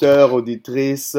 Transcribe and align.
auditeurs, 0.00 0.32
auditrices, 0.32 1.16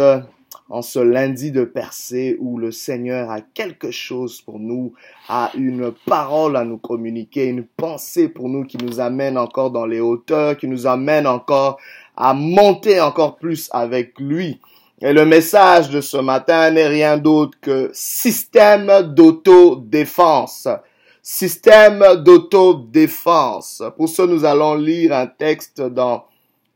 en 0.69 0.81
ce 0.81 0.98
lundi 0.98 1.52
de 1.52 1.66
percée 1.66 2.38
où 2.40 2.58
le 2.58 2.72
Seigneur 2.72 3.30
a 3.30 3.42
quelque 3.42 3.92
chose 3.92 4.42
pour 4.42 4.57
nous, 4.57 4.94
a 5.29 5.52
une 5.55 5.92
parole 6.07 6.55
à 6.55 6.63
nous 6.63 6.78
communiquer, 6.78 7.46
une 7.46 7.63
pensée 7.63 8.28
pour 8.28 8.49
nous 8.49 8.63
qui 8.63 8.78
nous 8.78 8.99
amène 8.99 9.38
encore 9.38 9.70
dans 9.70 9.86
les 9.86 9.99
hauteurs, 9.99 10.57
qui 10.57 10.67
nous 10.67 10.88
amène 10.88 11.28
encore 11.28 11.78
à 12.17 12.33
monter 12.33 12.99
encore 13.02 13.36
plus 13.36 13.70
avec 13.71 14.20
lui. 14.20 14.59
Et 15.02 15.13
le 15.13 15.25
message 15.25 15.91
de 15.91 16.02
ce 16.02 16.18
matin 16.18 16.71
n'est 16.71 16.88
rien 16.88 17.18
d'autre 17.18 17.57
que 17.61 17.91
système 17.93 19.13
d'autodéfense. 19.13 20.68
Système 21.21 22.04
d'autodéfense. 22.23 23.84
Pour 23.95 24.09
ce, 24.09 24.23
nous 24.23 24.43
allons 24.43 24.73
lire 24.73 25.13
un 25.13 25.27
texte 25.27 25.82
dans 25.82 26.25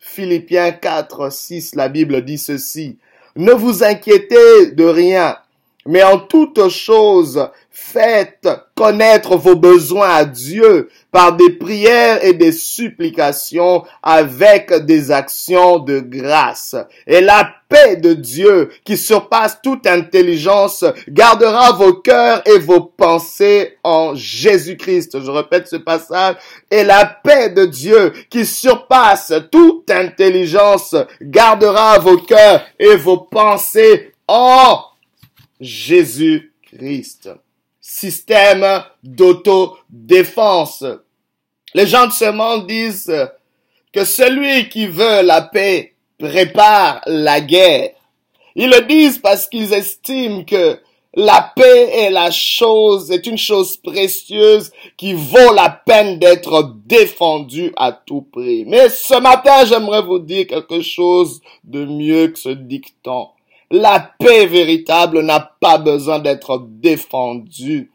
Philippiens 0.07 0.71
4, 0.71 1.31
6. 1.31 1.75
La 1.75 1.89
Bible 1.89 2.23
dit 2.23 2.37
ceci. 2.37 2.97
Ne 3.35 3.51
vous 3.51 3.83
inquiétez 3.83 4.71
de 4.71 4.85
rien, 4.85 5.37
mais 5.85 6.03
en 6.03 6.19
toute 6.19 6.69
chose, 6.69 7.49
faites 7.77 8.47
connaître 8.73 9.35
vos 9.35 9.57
besoins 9.57 10.07
à 10.07 10.23
Dieu 10.23 10.87
par 11.11 11.35
des 11.35 11.49
prières 11.49 12.23
et 12.23 12.31
des 12.31 12.53
supplications 12.53 13.83
avec 14.01 14.71
des 14.85 15.11
actions 15.11 15.79
de 15.79 15.99
grâce. 15.99 16.77
Et 17.05 17.19
la 17.19 17.53
paix 17.67 17.97
de 17.97 18.13
Dieu 18.13 18.69
qui 18.85 18.95
surpasse 18.95 19.59
toute 19.61 19.87
intelligence 19.87 20.85
gardera 21.09 21.73
vos 21.73 21.95
cœurs 21.95 22.41
et 22.47 22.59
vos 22.59 22.79
pensées 22.79 23.77
en 23.83 24.15
Jésus-Christ. 24.15 25.21
Je 25.21 25.31
répète 25.31 25.67
ce 25.67 25.75
passage. 25.75 26.37
Et 26.71 26.85
la 26.85 27.05
paix 27.05 27.49
de 27.49 27.65
Dieu 27.65 28.13
qui 28.29 28.45
surpasse 28.45 29.33
toute 29.51 29.91
intelligence 29.91 30.95
gardera 31.21 31.99
vos 31.99 32.19
cœurs 32.19 32.65
et 32.79 32.95
vos 32.95 33.17
pensées 33.17 34.13
en 34.29 34.81
Jésus-Christ. 35.59 37.31
Système 37.87 38.83
d'autodéfense. 39.03 40.83
Les 41.75 41.85
gens 41.85 42.07
de 42.07 42.13
ce 42.13 42.31
monde 42.31 42.65
disent 42.65 43.13
que 43.93 44.03
celui 44.03 44.69
qui 44.69 44.87
veut 44.87 45.21
la 45.21 45.43
paix 45.43 45.93
prépare 46.17 47.01
la 47.05 47.41
guerre. 47.41 47.91
Ils 48.55 48.71
le 48.71 48.81
disent 48.87 49.19
parce 49.19 49.47
qu'ils 49.47 49.71
estiment 49.71 50.43
que 50.45 50.79
la 51.13 51.53
paix 51.55 51.91
est 51.93 52.09
la 52.09 52.31
chose, 52.31 53.11
est 53.11 53.27
une 53.27 53.37
chose 53.37 53.77
précieuse 53.77 54.71
qui 54.97 55.13
vaut 55.13 55.53
la 55.53 55.69
peine 55.69 56.17
d'être 56.17 56.73
défendue 56.87 57.71
à 57.77 57.91
tout 57.91 58.23
prix. 58.23 58.65
Mais 58.65 58.89
ce 58.89 59.19
matin, 59.19 59.63
j'aimerais 59.63 60.01
vous 60.01 60.19
dire 60.19 60.47
quelque 60.47 60.81
chose 60.81 61.39
de 61.63 61.85
mieux 61.85 62.29
que 62.29 62.39
ce 62.39 62.49
dicton. 62.49 63.27
La 63.71 64.11
paix 64.19 64.45
véritable 64.45 65.21
n'a 65.21 65.39
pas 65.59 65.77
besoin 65.77 66.19
d'être 66.19 66.67
défendue. 66.69 67.91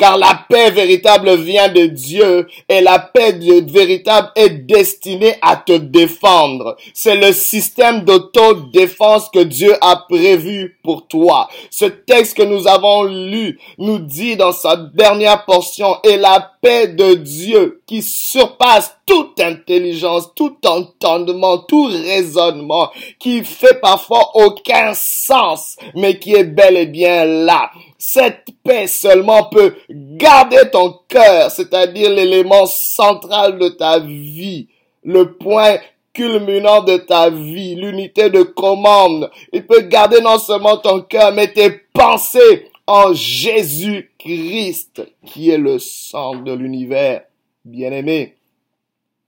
Car 0.00 0.16
la 0.16 0.46
paix 0.48 0.70
véritable 0.70 1.36
vient 1.36 1.68
de 1.68 1.84
Dieu 1.84 2.48
et 2.70 2.80
la 2.80 2.98
paix 2.98 3.38
véritable 3.68 4.30
est 4.34 4.48
destinée 4.48 5.34
à 5.42 5.56
te 5.56 5.76
défendre. 5.76 6.78
C'est 6.94 7.16
le 7.16 7.34
système 7.34 8.04
d'autodéfense 8.06 9.28
que 9.28 9.40
Dieu 9.40 9.76
a 9.82 9.96
prévu 10.08 10.78
pour 10.82 11.06
toi. 11.06 11.50
Ce 11.68 11.84
texte 11.84 12.38
que 12.38 12.42
nous 12.42 12.66
avons 12.66 13.02
lu 13.02 13.60
nous 13.76 13.98
dit 13.98 14.36
dans 14.36 14.52
sa 14.52 14.74
dernière 14.76 15.44
portion, 15.44 15.98
et 16.02 16.16
la 16.16 16.50
paix 16.62 16.88
de 16.88 17.12
Dieu 17.12 17.82
qui 17.86 18.00
surpasse 18.00 18.96
toute 19.04 19.38
intelligence, 19.38 20.30
tout 20.34 20.56
entendement, 20.64 21.58
tout 21.58 21.90
raisonnement, 21.92 22.90
qui 23.18 23.44
fait 23.44 23.78
parfois 23.82 24.30
aucun 24.32 24.94
sens, 24.94 25.76
mais 25.94 26.18
qui 26.18 26.34
est 26.34 26.44
bel 26.44 26.78
et 26.78 26.86
bien 26.86 27.26
là 27.26 27.70
cette 28.00 28.46
paix 28.64 28.86
seulement 28.86 29.44
peut 29.50 29.74
garder 29.90 30.70
ton 30.72 31.00
cœur, 31.06 31.50
c'est-à-dire 31.50 32.08
l'élément 32.08 32.64
central 32.64 33.58
de 33.58 33.68
ta 33.68 33.98
vie, 33.98 34.68
le 35.04 35.34
point 35.34 35.76
culminant 36.14 36.82
de 36.82 36.96
ta 36.96 37.28
vie, 37.28 37.74
l'unité 37.74 38.30
de 38.30 38.42
commande. 38.42 39.30
Il 39.52 39.66
peut 39.66 39.82
garder 39.82 40.22
non 40.22 40.38
seulement 40.38 40.78
ton 40.78 41.02
cœur, 41.02 41.32
mais 41.32 41.52
tes 41.52 41.70
pensées 41.92 42.70
en 42.86 43.12
Jésus-Christ, 43.12 45.02
qui 45.26 45.50
est 45.50 45.58
le 45.58 45.78
centre 45.78 46.42
de 46.42 46.54
l'univers. 46.54 47.24
Bien-aimé, 47.66 48.36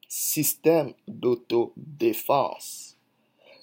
système 0.08 0.94
d'autodéfense. 1.06 2.96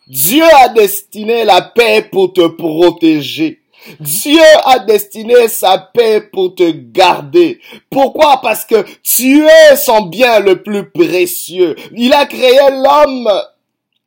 Dieu 0.08 0.46
a 0.62 0.70
destiné 0.70 1.46
la 1.46 1.62
paix 1.64 2.08
pour 2.12 2.32
te 2.32 2.46
protéger. 2.48 3.60
Dieu 4.00 4.42
a 4.66 4.80
destiné 4.80 5.48
sa 5.48 5.78
paix 5.78 6.22
pour 6.22 6.56
te 6.56 6.70
garder. 6.72 7.60
Pourquoi? 7.90 8.40
Parce 8.42 8.66
que 8.66 8.86
tu 9.04 9.46
es 9.46 9.76
son 9.76 10.04
bien 10.04 10.40
le 10.40 10.62
plus 10.62 10.90
précieux. 10.90 11.76
Il 11.96 12.14
a 12.14 12.26
créé 12.26 12.60
l'homme 12.72 13.30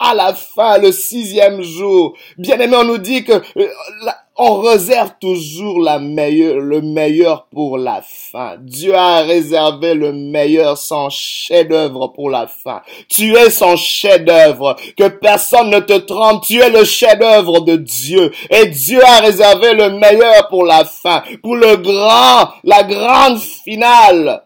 à 0.03 0.15
la 0.15 0.35
fin, 0.35 0.79
le 0.79 0.93
sixième 0.93 1.63
jour. 1.63 2.15
Bien 2.39 2.59
aimé, 2.59 2.77
on 2.77 2.85
nous 2.85 2.99
dit 2.99 3.25
que 3.25 3.33
euh, 3.33 3.69
on 4.37 4.61
réserve 4.61 5.13
toujours 5.21 5.79
la 5.81 5.99
meilleure, 5.99 6.59
le 6.59 6.81
meilleur 6.81 7.47
pour 7.53 7.77
la 7.77 8.03
fin. 8.03 8.57
Dieu 8.59 8.95
a 8.95 9.21
réservé 9.21 9.95
le 9.95 10.13
meilleur, 10.13 10.79
son 10.79 11.11
chef-d'œuvre 11.11 12.09
pour 12.09 12.31
la 12.31 12.47
fin. 12.47 12.81
Tu 13.09 13.37
es 13.37 13.51
son 13.51 13.77
chef-d'œuvre. 13.77 14.77
Que 14.97 15.09
personne 15.09 15.71
ne 15.71 15.81
te 15.81 15.99
trompe. 15.99 16.45
Tu 16.45 16.61
es 16.61 16.71
le 16.71 16.85
chef-d'œuvre 16.85 17.61
de 17.61 17.77
Dieu. 17.77 18.33
Et 18.51 18.67
Dieu 18.67 19.01
a 19.05 19.21
réservé 19.21 19.75
le 19.75 19.91
meilleur 19.91 20.49
pour 20.49 20.65
la 20.65 20.85
fin. 20.85 21.23
Pour 21.43 21.57
le 21.57 21.77
grand, 21.77 22.49
la 22.65 22.83
grande 22.85 23.39
finale. 23.39 24.43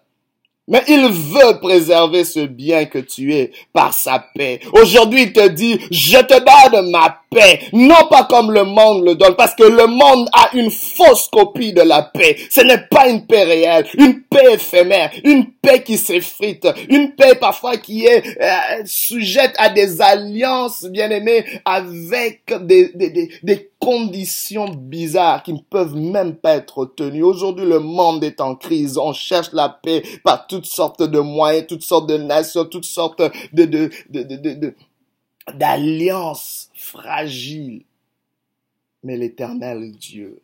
Mais 0.69 0.83
il 0.89 1.07
veut 1.07 1.61
préserver 1.61 2.25
ce 2.25 2.41
bien 2.41 2.87
que 2.87 2.99
tu 2.99 3.33
es 3.35 3.53
par 3.73 3.95
sa 3.95 4.19
paix. 4.35 4.59
Aujourd'hui, 4.73 5.23
il 5.23 5.33
te 5.33 5.47
dit, 5.49 5.79
je 5.93 6.19
te 6.19 6.35
donne 6.73 6.91
ma 6.91 7.21
paix, 7.31 7.61
non 7.73 8.09
pas 8.11 8.25
comme 8.25 8.51
le 8.51 8.65
monde 8.65 9.05
le 9.05 9.15
donne, 9.15 9.37
parce 9.37 9.55
que 9.55 9.63
le 9.63 9.87
monde 9.87 10.29
a 10.33 10.51
une 10.55 10.71
fausse 10.71 11.29
copie 11.31 11.73
de 11.73 11.83
la 11.83 12.03
paix. 12.03 12.37
Ce 12.51 12.63
n'est 12.63 12.85
pas 12.91 13.09
une 13.09 13.27
paix 13.27 13.45
réelle, 13.45 13.87
une 13.95 14.23
paix 14.23 14.55
éphémère, 14.55 15.13
une 15.23 15.47
paix 15.53 15.85
qui 15.85 15.99
s'effrite, 15.99 16.67
une 16.89 17.15
paix 17.15 17.37
parfois 17.37 17.77
qui 17.77 18.07
est 18.07 18.25
euh, 18.41 18.83
sujette 18.85 19.55
à 19.59 19.69
des 19.69 20.01
alliances, 20.01 20.85
bien 20.85 21.11
aimées, 21.11 21.45
avec 21.65 22.43
des, 22.63 22.91
des, 22.95 23.31
des, 23.43 23.71
conditions 23.79 24.69
bizarres 24.69 25.43
qui 25.43 25.53
ne 25.53 25.59
peuvent 25.59 25.95
même 25.95 26.37
pas 26.37 26.57
être 26.57 26.87
tenues. 26.87 27.23
Aujourd'hui, 27.23 27.67
le 27.67 27.79
monde 27.79 28.25
est 28.25 28.41
en 28.41 28.55
crise. 28.55 28.99
On 28.99 29.13
cherche 29.13 29.53
la 29.53 29.69
paix 29.69 30.03
par 30.25 30.47
toutes 30.47 30.67
sortes 30.67 31.03
de 31.03 31.21
moyens, 31.21 31.67
toutes 31.67 31.83
sortes 31.83 32.09
de 32.09 32.17
nations, 32.17 32.65
toutes 32.65 32.85
sortes 32.85 33.23
de, 33.53 33.91
d'alliances 35.55 36.71
fragiles. 36.75 37.85
Mais 39.03 39.17
l'éternel 39.17 39.93
Dieu 39.93 40.41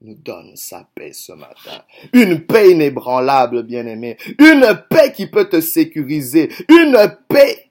nous 0.00 0.14
donne 0.14 0.56
sa 0.56 0.88
paix 0.94 1.12
ce 1.12 1.32
matin. 1.32 1.82
Une 2.12 2.46
paix 2.46 2.70
inébranlable, 2.70 3.62
bien-aimé. 3.64 4.16
Une 4.38 4.66
paix 4.88 5.12
qui 5.12 5.26
peut 5.26 5.48
te 5.48 5.60
sécuriser. 5.60 6.50
Une 6.68 7.16
paix, 7.28 7.70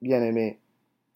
bien-aimé, 0.00 0.58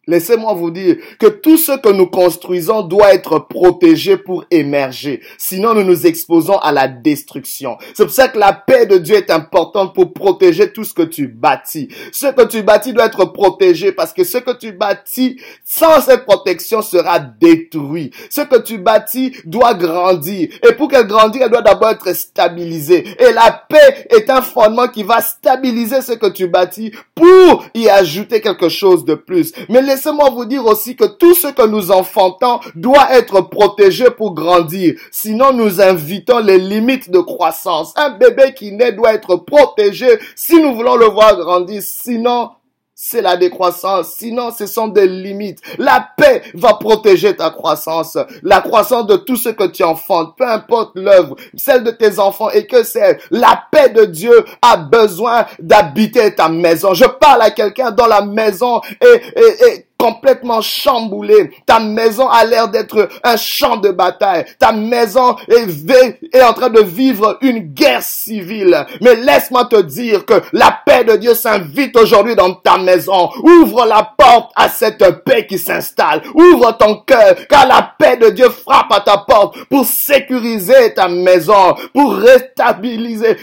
Laissez-moi 0.08 0.54
vous 0.54 0.70
dire 0.70 0.96
que 1.18 1.26
tout 1.26 1.58
ce 1.58 1.72
que 1.72 1.90
nous 1.90 2.06
construisons 2.06 2.80
doit 2.80 3.12
être 3.12 3.40
protégé 3.40 4.16
pour 4.16 4.46
émerger. 4.50 5.20
Sinon, 5.36 5.74
nous 5.74 5.84
nous 5.84 6.06
exposons 6.06 6.56
à 6.56 6.72
la 6.72 6.88
destruction. 6.88 7.76
C'est 7.92 8.04
pour 8.04 8.14
ça 8.14 8.28
que 8.28 8.38
la 8.38 8.54
paix 8.54 8.86
de 8.86 8.96
Dieu 8.96 9.16
est 9.16 9.30
importante 9.30 9.94
pour 9.94 10.14
protéger 10.14 10.72
tout 10.72 10.84
ce 10.84 10.94
que 10.94 11.02
tu 11.02 11.28
bâtis. 11.28 11.88
Ce 12.10 12.28
que 12.28 12.46
tu 12.46 12.62
bâtis 12.62 12.94
doit 12.94 13.04
être 13.04 13.26
protégé 13.26 13.92
parce 13.92 14.14
que 14.14 14.24
ce 14.24 14.38
que 14.38 14.56
tu 14.56 14.72
bâtis 14.72 15.38
sans 15.62 16.00
cette 16.00 16.24
protection 16.24 16.80
sera 16.80 17.18
détruit. 17.18 18.10
Ce 18.30 18.40
que 18.40 18.62
tu 18.62 18.78
bâtis 18.78 19.36
doit 19.44 19.74
grandir. 19.74 20.48
Et 20.66 20.72
pour 20.72 20.88
qu'elle 20.88 21.06
grandisse, 21.06 21.42
elle 21.44 21.50
doit 21.50 21.60
d'abord 21.60 21.90
être 21.90 22.14
stabilisée. 22.14 23.04
Et 23.18 23.32
la 23.34 23.62
paix 23.68 24.06
est 24.08 24.30
un 24.30 24.40
fondement 24.40 24.88
qui 24.88 25.02
va 25.02 25.20
stabiliser 25.20 26.00
ce 26.00 26.12
que 26.12 26.28
tu 26.28 26.48
bâtis 26.48 26.92
pour 27.14 27.66
y 27.74 27.90
ajouter 27.90 28.40
quelque 28.40 28.70
chose 28.70 29.04
de 29.04 29.14
plus. 29.14 29.52
Mais 29.68 29.82
laissez-moi 29.98 30.30
vous 30.30 30.44
dire 30.44 30.64
aussi 30.64 30.94
que 30.94 31.04
tout 31.04 31.34
ce 31.34 31.48
que 31.48 31.66
nous 31.66 31.90
enfantons 31.90 32.60
doit 32.76 33.08
être 33.10 33.40
protégé 33.40 34.10
pour 34.10 34.32
grandir. 34.32 34.94
Sinon, 35.10 35.52
nous 35.52 35.80
invitons 35.80 36.38
les 36.38 36.58
limites 36.58 37.10
de 37.10 37.18
croissance. 37.18 37.92
Un 37.96 38.10
bébé 38.10 38.54
qui 38.54 38.70
naît 38.70 38.92
doit 38.92 39.12
être 39.14 39.36
protégé 39.36 40.06
si 40.36 40.62
nous 40.62 40.74
voulons 40.76 40.94
le 40.94 41.06
voir 41.06 41.36
grandir. 41.36 41.82
Sinon, 41.84 42.50
c'est 42.94 43.22
la 43.22 43.36
décroissance. 43.36 44.14
Sinon, 44.18 44.50
ce 44.50 44.66
sont 44.66 44.88
des 44.88 45.06
limites. 45.06 45.60
La 45.78 46.08
paix 46.16 46.42
va 46.54 46.74
protéger 46.74 47.34
ta 47.36 47.50
croissance. 47.50 48.18
La 48.42 48.60
croissance 48.60 49.06
de 49.06 49.16
tout 49.16 49.36
ce 49.36 49.50
que 49.50 49.64
tu 49.68 49.84
enfantes, 49.84 50.36
peu 50.36 50.44
importe 50.44 50.96
l'œuvre, 50.96 51.36
celle 51.56 51.84
de 51.84 51.92
tes 51.92 52.18
enfants 52.18 52.50
et 52.50 52.66
que 52.66 52.82
c'est. 52.82 53.18
La 53.30 53.64
paix 53.70 53.90
de 53.90 54.04
Dieu 54.04 54.44
a 54.62 54.76
besoin 54.76 55.46
d'habiter 55.60 56.34
ta 56.34 56.48
maison. 56.48 56.92
Je 56.92 57.04
parle 57.04 57.42
à 57.42 57.52
quelqu'un 57.52 57.92
dans 57.92 58.08
la 58.08 58.22
maison 58.22 58.80
et, 59.00 59.40
et, 59.40 59.66
et 59.68 59.87
complètement 59.98 60.60
chamboulée. 60.60 61.50
Ta 61.66 61.80
maison 61.80 62.28
a 62.28 62.44
l'air 62.44 62.68
d'être 62.68 63.08
un 63.24 63.36
champ 63.36 63.76
de 63.76 63.90
bataille. 63.90 64.44
Ta 64.58 64.72
maison 64.72 65.36
est, 65.48 66.18
est 66.32 66.42
en 66.42 66.52
train 66.52 66.70
de 66.70 66.80
vivre 66.80 67.36
une 67.40 67.58
guerre 67.58 68.02
civile. 68.02 68.86
Mais 69.00 69.16
laisse-moi 69.16 69.64
te 69.64 69.80
dire 69.82 70.24
que 70.24 70.40
la 70.52 70.80
paix 70.86 71.04
de 71.04 71.16
Dieu 71.16 71.34
s'invite 71.34 71.96
aujourd'hui 71.96 72.36
dans 72.36 72.54
ta 72.54 72.78
maison. 72.78 73.28
Ouvre 73.42 73.84
la 73.86 74.14
porte 74.16 74.52
à 74.54 74.68
cette 74.68 75.24
paix 75.24 75.46
qui 75.46 75.58
s'installe. 75.58 76.22
Ouvre 76.34 76.76
ton 76.78 76.96
cœur, 76.96 77.34
car 77.48 77.66
la 77.66 77.94
paix 77.98 78.16
de 78.16 78.30
Dieu 78.30 78.48
frappe 78.50 78.92
à 78.92 79.00
ta 79.00 79.18
porte 79.18 79.56
pour 79.68 79.84
sécuriser 79.84 80.94
ta 80.94 81.08
maison, 81.08 81.74
pour 81.92 82.14
réstabiliser, 82.14 83.36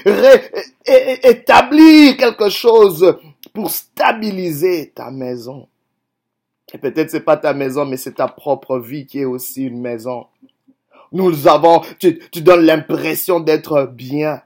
établir 1.23 2.17
quelque 2.17 2.49
chose 2.49 3.17
pour 3.53 3.69
stabiliser 3.69 4.91
ta 4.95 5.11
maison. 5.11 5.67
Et 6.73 6.77
peut-être 6.77 7.11
c'est 7.11 7.21
pas 7.21 7.37
ta 7.37 7.53
maison, 7.53 7.85
mais 7.85 7.97
c'est 7.97 8.15
ta 8.15 8.27
propre 8.27 8.79
vie 8.79 9.05
qui 9.05 9.19
est 9.19 9.25
aussi 9.25 9.63
une 9.63 9.79
maison. 9.79 10.27
Nous 11.11 11.47
avons, 11.47 11.81
tu, 11.99 12.19
tu 12.31 12.41
donnes 12.41 12.65
l'impression 12.65 13.39
d'être 13.39 13.85
bien, 13.85 14.41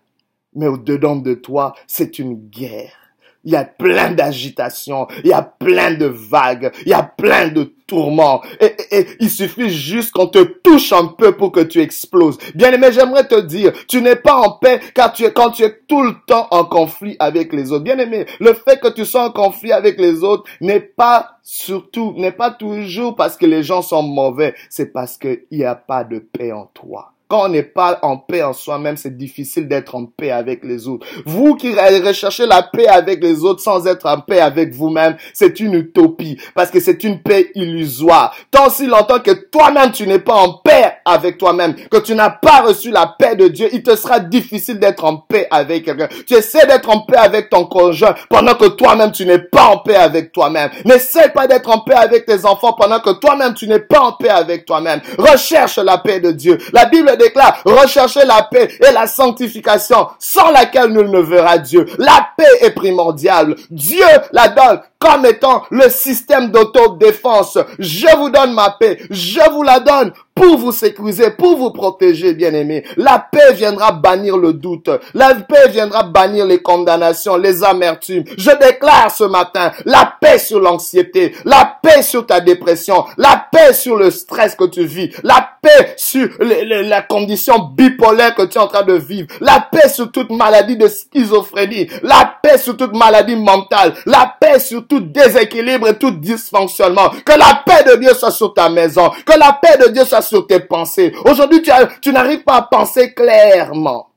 mais 0.54 0.68
au-dedans 0.68 1.16
de 1.16 1.33
toi, 1.33 1.74
c'est 1.88 2.19
une 2.19 2.36
guerre. 2.36 2.99
Il 3.45 3.53
y 3.53 3.56
a 3.56 3.63
plein 3.63 4.12
d'agitation, 4.12 5.07
il 5.24 5.30
y 5.30 5.33
a 5.33 5.41
plein 5.41 5.94
de 5.94 6.06
vagues, 6.06 6.71
il 6.86 6.89
y 6.89 6.94
a 6.94 7.03
plein 7.03 7.47
de 7.47 7.74
tourments. 7.88 8.41
Et, 8.59 8.75
et, 8.91 9.07
il 9.19 9.30
suffit 9.30 9.69
juste 9.69 10.12
qu'on 10.12 10.27
te 10.27 10.44
touche 10.44 10.91
un 10.94 11.07
peu 11.07 11.36
pour 11.36 11.51
que 11.51 11.62
tu 11.62 11.80
exploses. 11.80 12.38
Bien 12.53 12.71
aimé, 12.71 12.89
j'aimerais 12.91 13.27
te 13.27 13.39
dire, 13.39 13.71
tu 13.88 14.01
n'es 14.01 14.18
pas 14.18 14.36
en 14.36 14.51
paix 14.51 14.80
car 14.94 15.13
tu 15.13 15.24
es, 15.24 15.31
quand 15.31 15.51
tu 15.51 15.63
es 15.63 15.80
tout 15.88 16.03
le 16.03 16.15
temps 16.27 16.47
en 16.51 16.65
conflit 16.65 17.15
avec 17.19 17.53
les 17.53 17.71
autres. 17.71 17.83
Bien 17.83 17.97
aimé, 17.97 18.25
le 18.39 18.53
fait 18.53 18.80
que 18.80 18.89
tu 18.89 19.06
sois 19.06 19.25
en 19.25 19.31
conflit 19.31 19.71
avec 19.71 20.00
les 20.00 20.24
autres 20.24 20.44
n'est 20.62 20.80
pas 20.80 21.39
surtout, 21.41 22.13
n'est 22.18 22.31
pas 22.31 22.51
toujours 22.51 23.15
parce 23.15 23.38
que 23.38 23.45
les 23.45 23.63
gens 23.63 23.81
sont 23.81 24.03
mauvais, 24.03 24.53
c'est 24.69 24.94
parce 24.94 25.18
qu'il 25.18 25.44
n'y 25.51 25.63
a 25.63 25.75
pas 25.75 26.03
de 26.03 26.19
paix 26.19 26.51
en 26.51 26.65
toi. 26.65 27.13
Quand 27.31 27.46
on 27.46 27.50
n'est 27.50 27.62
pas 27.62 28.00
en 28.02 28.18
paix 28.18 28.42
en 28.42 28.54
soi-même, 28.54 28.98
c'est 28.98 29.16
difficile 29.16 29.68
d'être 29.68 29.94
en 29.94 30.06
paix 30.08 30.31
avec 30.31 30.64
les 30.64 30.88
autres. 30.88 31.06
Vous 31.28 31.54
qui 31.54 31.76
recherchez 31.76 32.48
la 32.48 32.64
paix 32.64 32.88
avec 32.88 33.22
les 33.22 33.44
autres 33.44 33.62
sans 33.62 33.86
être 33.86 34.08
en 34.08 34.20
paix 34.20 34.40
avec 34.40 34.74
vous-même, 34.74 35.16
c'est 35.31 35.60
une 35.60 35.76
utopie 35.76 36.42
parce 36.56 36.72
que 36.72 36.80
c'est 36.80 37.04
une 37.04 37.22
paix 37.22 37.52
illusoire. 37.54 38.36
Tant 38.50 38.72
si 38.72 38.88
longtemps 38.88 39.20
que 39.20 39.30
toi-même 39.30 39.92
tu 39.92 40.08
n'es 40.08 40.18
pas 40.18 40.34
en 40.34 40.54
paix 40.54 40.94
avec 41.06 41.38
toi-même, 41.38 41.76
que 41.76 41.98
tu 41.98 42.16
n'as 42.16 42.31
pas 42.31 42.62
reçu 42.62 42.90
la 42.90 43.06
paix 43.06 43.36
de 43.36 43.48
Dieu, 43.48 43.70
il 43.74 43.84
te 43.84 43.96
sera 43.96 44.20
difficile 44.20 44.80
d'être 44.80 45.06
en 45.06 45.18
paix 45.18 45.46
avec 45.52 45.86
quelqu'un. 45.86 46.08
Tu 46.25 46.34
essaies 46.34 46.66
d'être 46.66 46.90
en 46.90 47.02
paix 47.02 47.18
avec 47.18 47.52
ton 47.52 47.66
conjoint 47.66 48.16
pendant 48.32 48.56
que 48.56 48.70
toi-même 48.70 49.12
tu 49.12 49.28
n'es 49.28 49.38
pas 49.38 49.66
en 49.66 49.78
paix 49.78 49.98
avec 49.98 50.32
toi-même. 50.32 50.72
N'essaie 50.84 51.30
pas 51.30 51.46
d'être 51.46 51.70
en 51.70 51.82
paix 51.82 51.94
avec 51.94 52.25
tes 52.25 52.44
enfants 52.46 52.74
pendant 52.74 53.02
que 53.02 53.12
toi-même 53.12 53.54
tu 53.54 53.68
n'es 53.68 53.82
pas 53.82 54.00
en 54.00 54.14
paix 54.14 54.30
avec 54.30 54.66
toi-même. 54.66 55.02
Recherche 55.20 55.78
la 55.78 56.00
paix 56.00 56.20
de 56.20 56.32
Dieu. 56.32 56.58
La 56.74 56.86
Bible 56.86 57.19
déclare, 57.19 57.62
recherchez 57.66 58.25
la 58.25 58.44
paix 58.44 58.69
et 58.80 58.92
la 58.92 59.06
sanctification 59.06 60.07
sans 60.18 60.50
laquelle 60.51 60.92
nul 60.92 61.12
ne 61.12 61.19
verra 61.19 61.57
Dieu. 61.57 61.86
La 62.00 62.30
paix 62.36 62.44
est 62.62 62.71
primordiale. 62.71 63.56
Dieu 63.69 64.06
la 64.31 64.48
donne 64.48 64.81
comme 65.00 65.25
étant 65.25 65.63
le 65.72 65.90
système 65.90 66.51
d'autodéfense. 66.51 67.57
Je 67.80 68.16
vous 68.18 68.30
donne 68.30 68.54
ma 68.54 68.72
paix. 68.72 69.00
Je 69.10 69.50
vous 69.51 69.63
la 69.63 69.80
donne 69.80 70.12
pour 70.40 70.57
vous 70.57 70.72
sécuriser, 70.72 71.31
pour 71.31 71.57
vous 71.57 71.72
protéger, 71.72 72.34
bien 72.34 72.54
aimé. 72.54 72.86
La 72.96 73.19
paix 73.19 73.54
viendra 73.54 73.92
bannir 73.92 74.38
le 74.38 74.54
doute. 74.54 74.90
La 75.13 75.36
paix 75.36 75.68
viendra 75.69 76.04
bannir 76.04 76.46
les 76.46 76.62
condamnations, 76.62 77.36
les 77.36 77.63
amertumes. 77.63 78.24
Je 78.38 78.51
déclare 78.57 79.12
ce 79.12 79.25
matin 79.25 79.72
la 79.86 80.13
paix 80.19 80.38
sur 80.38 80.62
l'anxiété, 80.62 81.36
la 81.44 81.78
paix 81.81 82.01
sur 82.01 82.25
ta 82.25 82.40
dépression, 82.40 83.06
la 83.18 83.48
paix 83.51 83.74
sur 83.74 83.98
le 83.98 84.12
stress 84.12 84.56
que 84.56 84.66
tu 84.66 84.86
vis, 84.86 85.10
la 85.24 85.50
paix 85.62 85.94
sur 85.98 86.30
la 86.40 87.01
condition 87.01 87.60
bipolaire 87.75 88.36
que 88.36 88.44
tu 88.44 88.57
es 88.57 88.62
en 88.62 88.68
train 88.68 88.84
de 88.84 88.94
vivre, 88.94 89.28
la 89.42 89.60
paix 89.60 89.90
sur 89.90 90.12
toute 90.12 90.31
maladie 90.31 90.78
de 90.78 90.88
schizophrénie, 90.88 91.90
la 92.01 92.36
paix 92.42 92.57
sur 92.57 92.78
toute 92.78 92.96
maladie 92.96 93.36
mentale, 93.36 93.94
la 94.06 94.36
paix 94.40 94.60
sur 94.60 94.88
tout 94.89 95.00
déséquilibre 95.00 95.88
et 95.88 95.97
tout 95.97 96.12
dysfonctionnement. 96.12 97.09
Que 97.24 97.38
la 97.38 97.63
paix 97.65 97.89
de 97.89 97.97
Dieu 97.97 98.13
soit 98.13 98.31
sur 98.31 98.53
ta 98.53 98.68
maison, 98.69 99.09
que 99.25 99.39
la 99.39 99.53
paix 99.53 99.77
de 99.77 99.91
Dieu 99.91 100.03
soit 100.03 100.21
sur 100.21 100.45
tes 100.47 100.59
pensées. 100.59 101.13
Aujourd'hui, 101.24 101.62
tu, 102.01 102.12
n'arrives 102.12 102.44
pas 102.44 102.56
à 102.56 102.62
penser 102.63 103.13
clairement. 103.13 104.07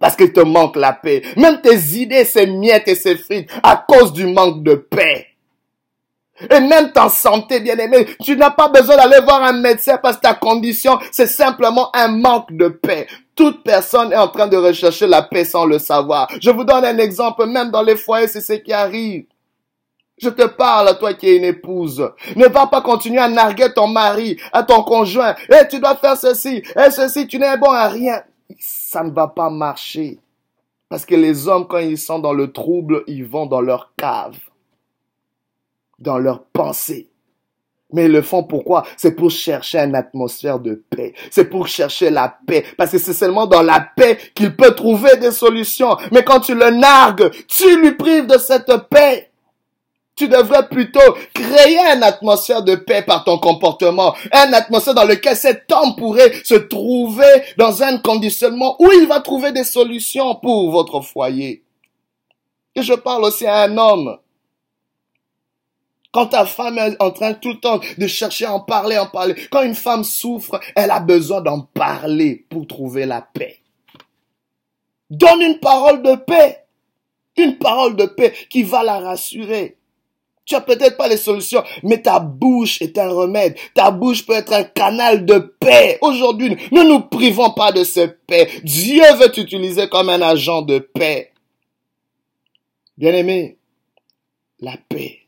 Parce 0.00 0.14
qu'il 0.14 0.32
te 0.32 0.40
manque 0.40 0.76
la 0.76 0.92
paix. 0.92 1.22
Même 1.36 1.60
tes 1.60 1.76
idées 1.98 2.24
s'émiettent 2.24 2.86
et 2.86 2.94
s'effritent 2.94 3.50
à 3.64 3.84
cause 3.86 4.12
du 4.12 4.26
manque 4.26 4.62
de 4.62 4.74
paix. 4.74 5.26
Et 6.40 6.60
même 6.60 6.92
ta 6.92 7.08
santé, 7.08 7.58
bien 7.58 7.76
aimé, 7.78 8.06
tu 8.22 8.36
n'as 8.36 8.52
pas 8.52 8.68
besoin 8.68 8.96
d'aller 8.96 9.20
voir 9.24 9.42
un 9.42 9.54
médecin 9.54 9.98
parce 10.00 10.18
que 10.18 10.22
ta 10.22 10.34
condition, 10.34 10.96
c'est 11.10 11.26
simplement 11.26 11.90
un 11.96 12.06
manque 12.08 12.52
de 12.52 12.68
paix. 12.68 13.08
Toute 13.34 13.64
personne 13.64 14.12
est 14.12 14.16
en 14.16 14.28
train 14.28 14.46
de 14.46 14.56
rechercher 14.56 15.08
la 15.08 15.22
paix 15.22 15.44
sans 15.44 15.66
le 15.66 15.80
savoir. 15.80 16.28
Je 16.40 16.50
vous 16.50 16.62
donne 16.62 16.84
un 16.84 16.98
exemple, 16.98 17.46
même 17.46 17.72
dans 17.72 17.82
les 17.82 17.96
foyers, 17.96 18.28
c'est 18.28 18.40
ce 18.40 18.52
qui 18.52 18.72
arrive. 18.72 19.24
Je 20.18 20.28
te 20.28 20.46
parle 20.46 20.88
à 20.88 20.94
toi 20.94 21.14
qui 21.14 21.28
es 21.28 21.36
une 21.36 21.44
épouse. 21.44 22.10
Ne 22.36 22.46
va 22.46 22.66
pas 22.66 22.82
continuer 22.82 23.18
à 23.18 23.28
narguer 23.28 23.72
ton 23.72 23.86
mari, 23.86 24.36
à 24.52 24.62
ton 24.62 24.82
conjoint. 24.82 25.34
Eh, 25.50 25.68
tu 25.68 25.80
dois 25.80 25.96
faire 25.96 26.16
ceci. 26.16 26.56
Et 26.56 26.86
eh, 26.86 26.90
ceci, 26.90 27.26
tu 27.26 27.38
n'es 27.38 27.56
bon 27.56 27.70
à 27.70 27.88
rien. 27.88 28.22
Ça 28.58 29.02
ne 29.04 29.10
va 29.10 29.28
pas 29.28 29.50
marcher. 29.50 30.18
Parce 30.88 31.04
que 31.04 31.14
les 31.14 31.48
hommes, 31.48 31.66
quand 31.68 31.78
ils 31.78 31.98
sont 31.98 32.18
dans 32.18 32.32
le 32.32 32.50
trouble, 32.50 33.04
ils 33.06 33.26
vont 33.26 33.46
dans 33.46 33.60
leur 33.60 33.92
cave. 33.96 34.38
Dans 35.98 36.18
leur 36.18 36.44
pensée. 36.44 37.10
Mais 37.92 38.04
ils 38.04 38.12
le 38.12 38.22
font 38.22 38.42
pourquoi? 38.42 38.84
C'est 38.96 39.12
pour 39.12 39.30
chercher 39.30 39.78
une 39.78 39.94
atmosphère 39.94 40.58
de 40.58 40.74
paix. 40.90 41.14
C'est 41.30 41.46
pour 41.46 41.68
chercher 41.68 42.10
la 42.10 42.36
paix. 42.46 42.64
Parce 42.76 42.90
que 42.92 42.98
c'est 42.98 43.14
seulement 43.14 43.46
dans 43.46 43.62
la 43.62 43.80
paix 43.80 44.18
qu'il 44.34 44.54
peut 44.54 44.74
trouver 44.74 45.16
des 45.16 45.30
solutions. 45.30 45.96
Mais 46.12 46.22
quand 46.22 46.40
tu 46.40 46.54
le 46.54 46.70
nargues, 46.70 47.30
tu 47.46 47.80
lui 47.80 47.92
prives 47.92 48.26
de 48.26 48.36
cette 48.36 48.70
paix. 48.90 49.27
Tu 50.18 50.26
devrais 50.26 50.68
plutôt 50.68 51.14
créer 51.32 51.78
une 51.78 52.02
atmosphère 52.02 52.64
de 52.64 52.74
paix 52.74 53.02
par 53.02 53.22
ton 53.22 53.38
comportement, 53.38 54.16
une 54.34 54.52
atmosphère 54.52 54.94
dans 54.94 55.04
laquelle 55.04 55.36
cet 55.36 55.70
homme 55.70 55.94
pourrait 55.94 56.32
se 56.42 56.56
trouver 56.56 57.44
dans 57.56 57.84
un 57.84 57.98
conditionnement 57.98 58.74
où 58.82 58.90
il 58.90 59.06
va 59.06 59.20
trouver 59.20 59.52
des 59.52 59.62
solutions 59.62 60.34
pour 60.34 60.72
votre 60.72 61.02
foyer. 61.02 61.62
Et 62.74 62.82
je 62.82 62.94
parle 62.94 63.22
aussi 63.22 63.46
à 63.46 63.62
un 63.62 63.78
homme. 63.78 64.18
Quand 66.10 66.26
ta 66.26 66.46
femme 66.46 66.78
est 66.78 67.00
en 67.00 67.12
train 67.12 67.34
tout 67.34 67.50
le 67.50 67.60
temps 67.60 67.78
de 67.96 68.06
chercher 68.08 68.46
à 68.46 68.54
en 68.54 68.60
parler, 68.60 68.98
en 68.98 69.06
parler, 69.06 69.36
quand 69.52 69.62
une 69.62 69.76
femme 69.76 70.02
souffre, 70.02 70.58
elle 70.74 70.90
a 70.90 70.98
besoin 70.98 71.42
d'en 71.42 71.60
parler 71.60 72.44
pour 72.50 72.66
trouver 72.66 73.06
la 73.06 73.22
paix. 73.22 73.60
Donne 75.10 75.42
une 75.42 75.60
parole 75.60 76.02
de 76.02 76.16
paix. 76.16 76.64
Une 77.36 77.56
parole 77.58 77.94
de 77.94 78.06
paix 78.06 78.34
qui 78.50 78.64
va 78.64 78.82
la 78.82 78.98
rassurer. 78.98 79.77
Tu 80.48 80.54
as 80.54 80.62
peut-être 80.62 80.96
pas 80.96 81.08
les 81.08 81.18
solutions, 81.18 81.62
mais 81.82 82.00
ta 82.00 82.20
bouche 82.20 82.80
est 82.80 82.96
un 82.96 83.10
remède. 83.10 83.54
Ta 83.74 83.90
bouche 83.90 84.24
peut 84.24 84.32
être 84.32 84.54
un 84.54 84.64
canal 84.64 85.26
de 85.26 85.38
paix. 85.60 85.98
Aujourd'hui, 86.00 86.56
ne 86.72 86.84
nous 86.84 87.00
privons 87.00 87.50
pas 87.50 87.70
de 87.70 87.84
cette 87.84 88.24
paix. 88.26 88.48
Dieu 88.64 89.02
veut 89.20 89.30
t'utiliser 89.30 89.90
comme 89.90 90.08
un 90.08 90.22
agent 90.22 90.62
de 90.62 90.78
paix. 90.78 91.32
Bien-aimé, 92.96 93.58
la 94.60 94.78
paix, 94.88 95.18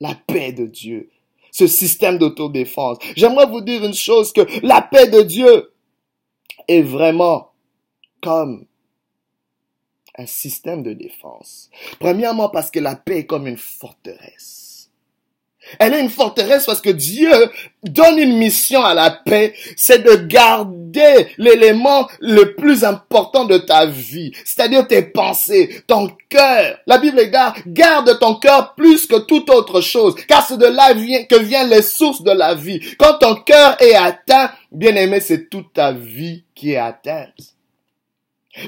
la 0.00 0.16
paix 0.26 0.52
de 0.52 0.66
Dieu, 0.66 1.10
ce 1.52 1.68
système 1.68 2.18
d'autodéfense. 2.18 2.98
J'aimerais 3.14 3.46
vous 3.46 3.60
dire 3.60 3.84
une 3.84 3.94
chose, 3.94 4.32
que 4.32 4.40
la 4.66 4.82
paix 4.82 5.06
de 5.06 5.22
Dieu 5.22 5.72
est 6.66 6.82
vraiment 6.82 7.52
comme 8.20 8.66
un 10.20 10.26
système 10.26 10.82
de 10.82 10.92
défense. 10.92 11.70
Premièrement, 11.98 12.48
parce 12.48 12.70
que 12.70 12.80
la 12.80 12.94
paix 12.94 13.18
est 13.18 13.26
comme 13.26 13.46
une 13.46 13.56
forteresse. 13.56 14.60
Elle 15.78 15.94
est 15.94 16.00
une 16.00 16.10
forteresse 16.10 16.64
parce 16.64 16.80
que 16.80 16.90
Dieu 16.90 17.30
donne 17.84 18.18
une 18.18 18.38
mission 18.38 18.82
à 18.82 18.94
la 18.94 19.10
paix, 19.10 19.54
c'est 19.76 20.02
de 20.02 20.14
garder 20.14 21.28
l'élément 21.38 22.08
le 22.20 22.54
plus 22.54 22.82
important 22.82 23.44
de 23.44 23.58
ta 23.58 23.86
vie, 23.86 24.32
c'est-à-dire 24.44 24.88
tes 24.88 25.02
pensées, 25.02 25.82
ton 25.86 26.10
cœur. 26.28 26.78
La 26.86 26.98
Bible 26.98 27.30
garde, 27.30 27.56
garde 27.66 28.18
ton 28.18 28.34
cœur 28.36 28.74
plus 28.74 29.06
que 29.06 29.18
toute 29.18 29.50
autre 29.50 29.80
chose, 29.80 30.14
car 30.26 30.46
c'est 30.46 30.58
de 30.58 30.66
là 30.66 30.92
que 30.94 31.38
viennent 31.38 31.68
les 31.70 31.82
sources 31.82 32.22
de 32.22 32.32
la 32.32 32.54
vie. 32.54 32.80
Quand 32.98 33.18
ton 33.18 33.36
cœur 33.36 33.80
est 33.80 33.94
atteint, 33.94 34.50
bien 34.72 34.96
aimé, 34.96 35.20
c'est 35.20 35.48
toute 35.50 35.72
ta 35.74 35.92
vie 35.92 36.44
qui 36.54 36.72
est 36.72 36.78
atteinte. 36.78 37.54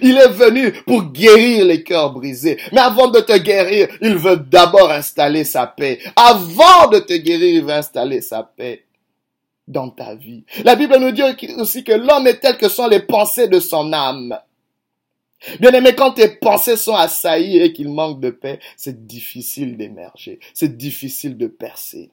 Il 0.00 0.16
est 0.16 0.28
venu 0.28 0.72
pour 0.86 1.04
guérir 1.04 1.66
les 1.66 1.82
cœurs 1.82 2.12
brisés. 2.12 2.58
Mais 2.72 2.80
avant 2.80 3.08
de 3.08 3.20
te 3.20 3.36
guérir, 3.36 3.88
il 4.00 4.16
veut 4.16 4.36
d'abord 4.36 4.90
installer 4.90 5.44
sa 5.44 5.66
paix. 5.66 5.98
Avant 6.16 6.88
de 6.88 6.98
te 6.98 7.14
guérir, 7.14 7.56
il 7.56 7.64
veut 7.64 7.72
installer 7.72 8.20
sa 8.20 8.42
paix 8.42 8.84
dans 9.68 9.90
ta 9.90 10.14
vie. 10.14 10.44
La 10.64 10.76
Bible 10.76 10.96
nous 10.98 11.12
dit 11.12 11.22
aussi 11.58 11.84
que 11.84 11.92
l'homme 11.92 12.26
est 12.26 12.40
tel 12.40 12.56
que 12.56 12.68
sont 12.68 12.88
les 12.88 13.00
pensées 13.00 13.48
de 13.48 13.60
son 13.60 13.92
âme. 13.92 14.38
Bien 15.58 15.72
aimé, 15.72 15.94
quand 15.96 16.12
tes 16.12 16.28
pensées 16.28 16.76
sont 16.76 16.94
assaillies 16.94 17.58
et 17.58 17.72
qu'il 17.72 17.88
manque 17.88 18.20
de 18.20 18.30
paix, 18.30 18.60
c'est 18.76 19.06
difficile 19.06 19.76
d'émerger. 19.76 20.38
C'est 20.54 20.76
difficile 20.76 21.36
de 21.36 21.48
percer. 21.48 22.10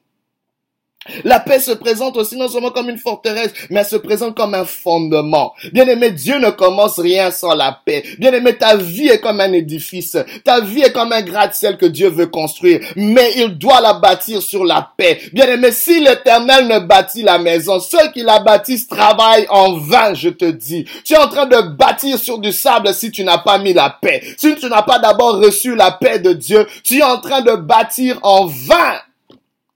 La 1.24 1.40
paix 1.40 1.60
se 1.60 1.70
présente 1.70 2.18
aussi 2.18 2.36
non 2.36 2.48
seulement 2.48 2.72
comme 2.72 2.90
une 2.90 2.98
forteresse, 2.98 3.54
mais 3.70 3.80
elle 3.80 3.86
se 3.86 3.96
présente 3.96 4.36
comme 4.36 4.52
un 4.52 4.66
fondement. 4.66 5.54
Bien 5.72 5.86
aimé, 5.88 6.10
Dieu 6.10 6.38
ne 6.38 6.50
commence 6.50 7.00
rien 7.00 7.30
sans 7.30 7.54
la 7.54 7.80
paix. 7.86 8.04
Bien 8.18 8.32
aimé, 8.34 8.54
ta 8.54 8.76
vie 8.76 9.08
est 9.08 9.20
comme 9.20 9.40
un 9.40 9.52
édifice. 9.52 10.18
Ta 10.44 10.60
vie 10.60 10.82
est 10.82 10.92
comme 10.92 11.12
un 11.12 11.22
gratte-ciel 11.22 11.78
que 11.78 11.86
Dieu 11.86 12.10
veut 12.10 12.26
construire. 12.26 12.80
Mais 12.96 13.32
il 13.36 13.56
doit 13.56 13.80
la 13.80 13.94
bâtir 13.94 14.42
sur 14.42 14.62
la 14.62 14.92
paix. 14.94 15.18
Bien 15.32 15.46
aimé, 15.46 15.72
si 15.72 16.00
l'éternel 16.00 16.68
ne 16.68 16.80
bâtit 16.80 17.22
la 17.22 17.38
maison, 17.38 17.80
ceux 17.80 18.10
qui 18.12 18.22
la 18.22 18.40
bâtissent 18.40 18.86
travaillent 18.86 19.46
en 19.48 19.78
vain, 19.78 20.12
je 20.12 20.28
te 20.28 20.44
dis. 20.44 20.84
Tu 21.04 21.14
es 21.14 21.18
en 21.18 21.28
train 21.28 21.46
de 21.46 21.62
bâtir 21.76 22.18
sur 22.18 22.38
du 22.38 22.52
sable 22.52 22.92
si 22.92 23.10
tu 23.10 23.24
n'as 23.24 23.38
pas 23.38 23.56
mis 23.56 23.72
la 23.72 23.88
paix. 24.02 24.22
Si 24.36 24.54
tu 24.54 24.66
n'as 24.66 24.82
pas 24.82 24.98
d'abord 24.98 25.38
reçu 25.38 25.74
la 25.74 25.92
paix 25.92 26.18
de 26.18 26.34
Dieu, 26.34 26.66
tu 26.84 26.98
es 26.98 27.02
en 27.02 27.18
train 27.20 27.40
de 27.40 27.56
bâtir 27.56 28.18
en 28.22 28.44
vain. 28.44 28.98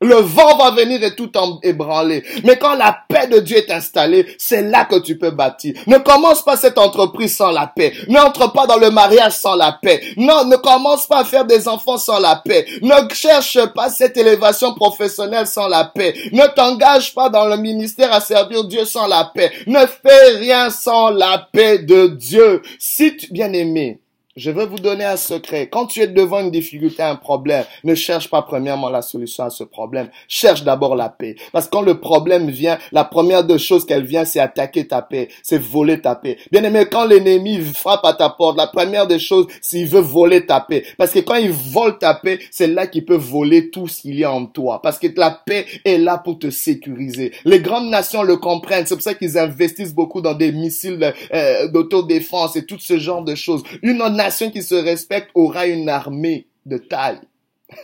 Le 0.05 0.17
vent 0.17 0.59
va 0.59 0.71
venir 0.71 1.03
et 1.03 1.15
tout 1.15 1.33
ébranler. 1.63 2.23
Mais 2.45 2.59
quand 2.59 2.75
la 2.75 2.95
paix 3.09 3.27
de 3.27 3.39
Dieu 3.39 3.57
est 3.57 3.71
installée, 3.71 4.27
c'est 4.39 4.61
là 4.61 4.85
que 4.85 4.99
tu 4.99 5.17
peux 5.17 5.31
bâtir. 5.31 5.75
Ne 5.87 5.97
commence 5.97 6.43
pas 6.43 6.59
cette 6.59 6.77
entreprise 6.77 7.35
sans 7.35 7.51
la 7.51 7.67
paix. 7.67 7.95
N'entre 8.09 8.53
pas 8.53 8.67
dans 8.67 8.77
le 8.77 8.91
mariage 8.91 9.33
sans 9.33 9.57
la 9.57 9.79
paix. 9.81 10.03
Non, 10.19 10.45
ne 10.45 10.57
commence 10.57 11.07
pas 11.07 11.21
à 11.21 11.25
faire 11.25 11.47
des 11.47 11.69
enfants 11.69 11.97
sans 11.97 12.21
la 12.21 12.37
paix. 12.37 12.67
Ne 12.83 12.95
cherche 13.15 13.65
pas 13.75 13.89
cette 13.89 14.19
élévation 14.19 14.75
professionnelle 14.75 15.47
sans 15.47 15.69
la 15.69 15.87
paix. 15.87 16.15
Ne 16.33 16.47
t'engage 16.55 17.15
pas 17.15 17.31
dans 17.31 17.47
le 17.47 17.57
ministère 17.57 18.13
à 18.13 18.21
servir 18.21 18.65
Dieu 18.65 18.85
sans 18.85 19.07
la 19.07 19.31
paix. 19.35 19.51
Ne 19.67 19.87
fais 19.87 20.37
rien 20.39 20.69
sans 20.69 21.09
la 21.09 21.49
paix 21.51 21.79
de 21.79 22.09
Dieu. 22.09 22.61
Si 22.79 23.17
tu, 23.17 23.33
bien 23.33 23.55
aimé, 23.55 24.01
je 24.37 24.51
veux 24.51 24.65
vous 24.65 24.79
donner 24.79 25.05
un 25.05 25.17
secret. 25.17 25.69
Quand 25.71 25.87
tu 25.87 26.01
es 26.01 26.09
devant 26.09 26.41
une 26.41 26.51
difficulté, 26.51 27.03
un 27.03 27.15
problème, 27.17 27.65
ne 27.85 27.95
cherche 27.95 28.29
pas 28.29 28.43
premièrement 28.43 28.91
la 28.91 29.03
solution 29.03 29.45
à 29.45 29.51
ce 29.51 29.65
problème. 29.65 30.09
Cherche 30.29 30.65
d'abord 30.65 30.97
la 30.97 31.09
paix. 31.09 31.37
Parce 31.53 31.67
que 31.67 31.71
quand 31.71 31.83
le 31.83 32.01
problème 32.01 32.51
vient, 32.51 32.79
la 32.93 33.05
première 33.05 33.45
de 33.45 33.57
choses 33.59 33.85
qu'elle 33.85 34.05
vient, 34.05 34.25
c'est 34.25 34.41
attaquer 34.41 34.89
ta 34.89 35.03
paix, 35.03 35.29
c'est 35.43 35.61
voler 35.61 36.01
ta 36.01 36.15
paix. 36.15 36.37
Bien 36.51 36.65
aimé, 36.65 36.87
quand 36.91 37.05
l'ennemi 37.05 37.61
frappe 37.61 38.05
à 38.05 38.13
ta 38.13 38.31
porte, 38.31 38.57
la 38.57 38.67
première 38.67 39.07
des 39.07 39.19
choses, 39.19 39.47
qu'il 39.63 39.87
veut 39.87 40.01
voler 40.01 40.47
ta 40.47 40.61
paix. 40.61 40.85
Parce 40.99 41.13
que 41.13 41.21
quand 41.21 41.37
il 41.37 41.53
vole 41.53 41.99
ta 41.99 42.15
paix, 42.15 42.39
c'est 42.51 42.67
là 42.67 42.87
qu'il 42.87 43.05
peut 43.05 43.15
voler 43.15 43.71
tout 43.71 43.87
ce 43.87 44.03
qu'il 44.03 44.17
y 44.17 44.25
a 44.25 44.33
en 44.33 44.47
toi. 44.47 44.83
Parce 44.83 44.99
que 44.99 45.07
la 45.17 45.31
paix 45.31 45.67
est 45.85 45.99
là 45.99 46.19
pour 46.19 46.39
te 46.39 46.51
sécuriser. 46.51 47.33
Les 47.45 47.61
grandes 47.61 47.89
nations 47.89 48.23
le 48.23 48.37
comprennent. 48.37 48.87
C'est 48.87 48.95
pour 48.97 49.03
ça 49.03 49.15
qu'ils 49.15 49.39
investissent 49.39 49.95
beaucoup 49.95 50.21
dans 50.21 50.35
des 50.35 50.53
missiles 50.53 51.13
euh, 51.33 51.69
d'autodéfense 51.69 52.57
et 52.57 52.67
tout 52.67 52.79
ce 52.79 52.99
genre 52.99 53.23
de 53.23 53.35
choses. 53.35 53.63
Une 53.83 54.03
nation 54.25 54.51
qui 54.51 54.63
se 54.63 54.75
respecte 54.75 55.31
aura 55.35 55.67
une 55.67 55.89
armée 55.89 56.47
de 56.65 56.79
taille. 56.79 57.21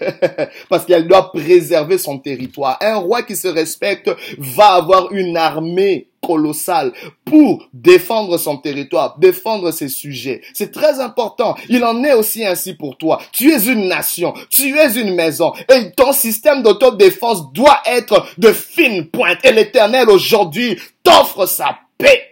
Parce 0.68 0.84
qu'elle 0.86 1.06
doit 1.06 1.32
préserver 1.32 1.98
son 1.98 2.18
territoire. 2.18 2.78
Un 2.80 2.96
roi 2.96 3.22
qui 3.22 3.36
se 3.36 3.48
respecte 3.48 4.10
va 4.38 4.74
avoir 4.74 5.12
une 5.12 5.36
armée 5.36 6.08
colossale 6.24 6.92
pour 7.24 7.66
défendre 7.72 8.38
son 8.38 8.58
territoire, 8.58 9.18
défendre 9.18 9.70
ses 9.70 9.88
sujets. 9.88 10.42
C'est 10.54 10.70
très 10.70 11.00
important. 11.00 11.56
Il 11.68 11.84
en 11.84 12.04
est 12.04 12.12
aussi 12.12 12.44
ainsi 12.44 12.74
pour 12.74 12.96
toi. 12.98 13.20
Tu 13.32 13.50
es 13.52 13.66
une 13.66 13.88
nation, 13.88 14.34
tu 14.50 14.78
es 14.78 14.94
une 14.94 15.14
maison 15.14 15.52
et 15.72 15.90
ton 15.92 16.12
système 16.12 16.62
d'autodéfense 16.62 17.52
doit 17.52 17.80
être 17.86 18.26
de 18.38 18.52
fine 18.52 19.06
pointe. 19.06 19.44
Et 19.44 19.52
l'éternel 19.52 20.08
aujourd'hui 20.08 20.78
t'offre 21.02 21.46
sa 21.46 21.78
paix. 21.98 22.29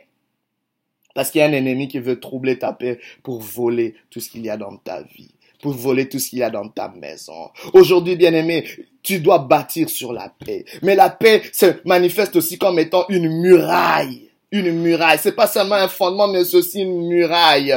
Parce 1.19 1.33
qu'il 1.33 1.41
y 1.41 1.43
a 1.43 1.49
un 1.49 1.53
ennemi 1.53 1.89
qui 1.89 1.99
veut 1.99 2.21
troubler 2.21 2.61
ta 2.61 2.73
paix 2.73 3.01
pour 3.25 3.41
voler 3.41 3.97
tout 4.09 4.21
ce 4.21 4.31
qu'il 4.31 4.45
y 4.45 4.51
a 4.51 4.57
dans 4.57 4.77
ta 4.77 5.03
vie, 5.03 5.35
pour 5.61 5.73
voler 5.73 6.09
tout 6.09 6.21
ce 6.21 6.29
qu'il 6.31 6.39
y 6.39 6.45
a 6.45 6.49
dans 6.49 6.69
ta 6.69 6.91
maison. 6.91 7.51
Aujourd'hui, 7.73 8.15
bien 8.15 8.33
aimé, 8.35 8.65
tu 9.03 9.19
dois 9.19 9.41
bâtir 9.41 9.91
sur 9.91 10.13
la 10.13 10.29
paix. 10.29 10.65
Mais 10.81 10.95
la 10.95 11.11
paix 11.11 11.43
se 11.53 11.85
manifeste 11.85 12.37
aussi 12.37 12.57
comme 12.57 12.79
étant 12.79 13.05
une 13.09 13.29
muraille. 13.41 14.31
Une 14.53 14.71
muraille. 14.71 15.19
C'est 15.21 15.35
pas 15.35 15.49
seulement 15.49 15.75
un 15.75 15.89
fondement, 15.89 16.29
mais 16.29 16.45
c'est 16.45 16.57
aussi 16.57 16.83
une 16.83 17.09
muraille 17.09 17.77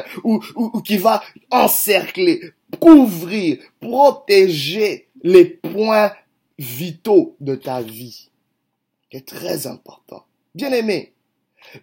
qui 0.86 0.98
va 0.98 1.24
encercler, 1.50 2.42
couvrir, 2.80 3.58
protéger 3.80 5.08
les 5.24 5.46
points 5.46 6.12
vitaux 6.60 7.36
de 7.40 7.56
ta 7.56 7.82
vie. 7.82 8.30
C'est 9.12 9.26
très 9.26 9.66
important. 9.66 10.26
Bien 10.54 10.72
aimé, 10.72 11.14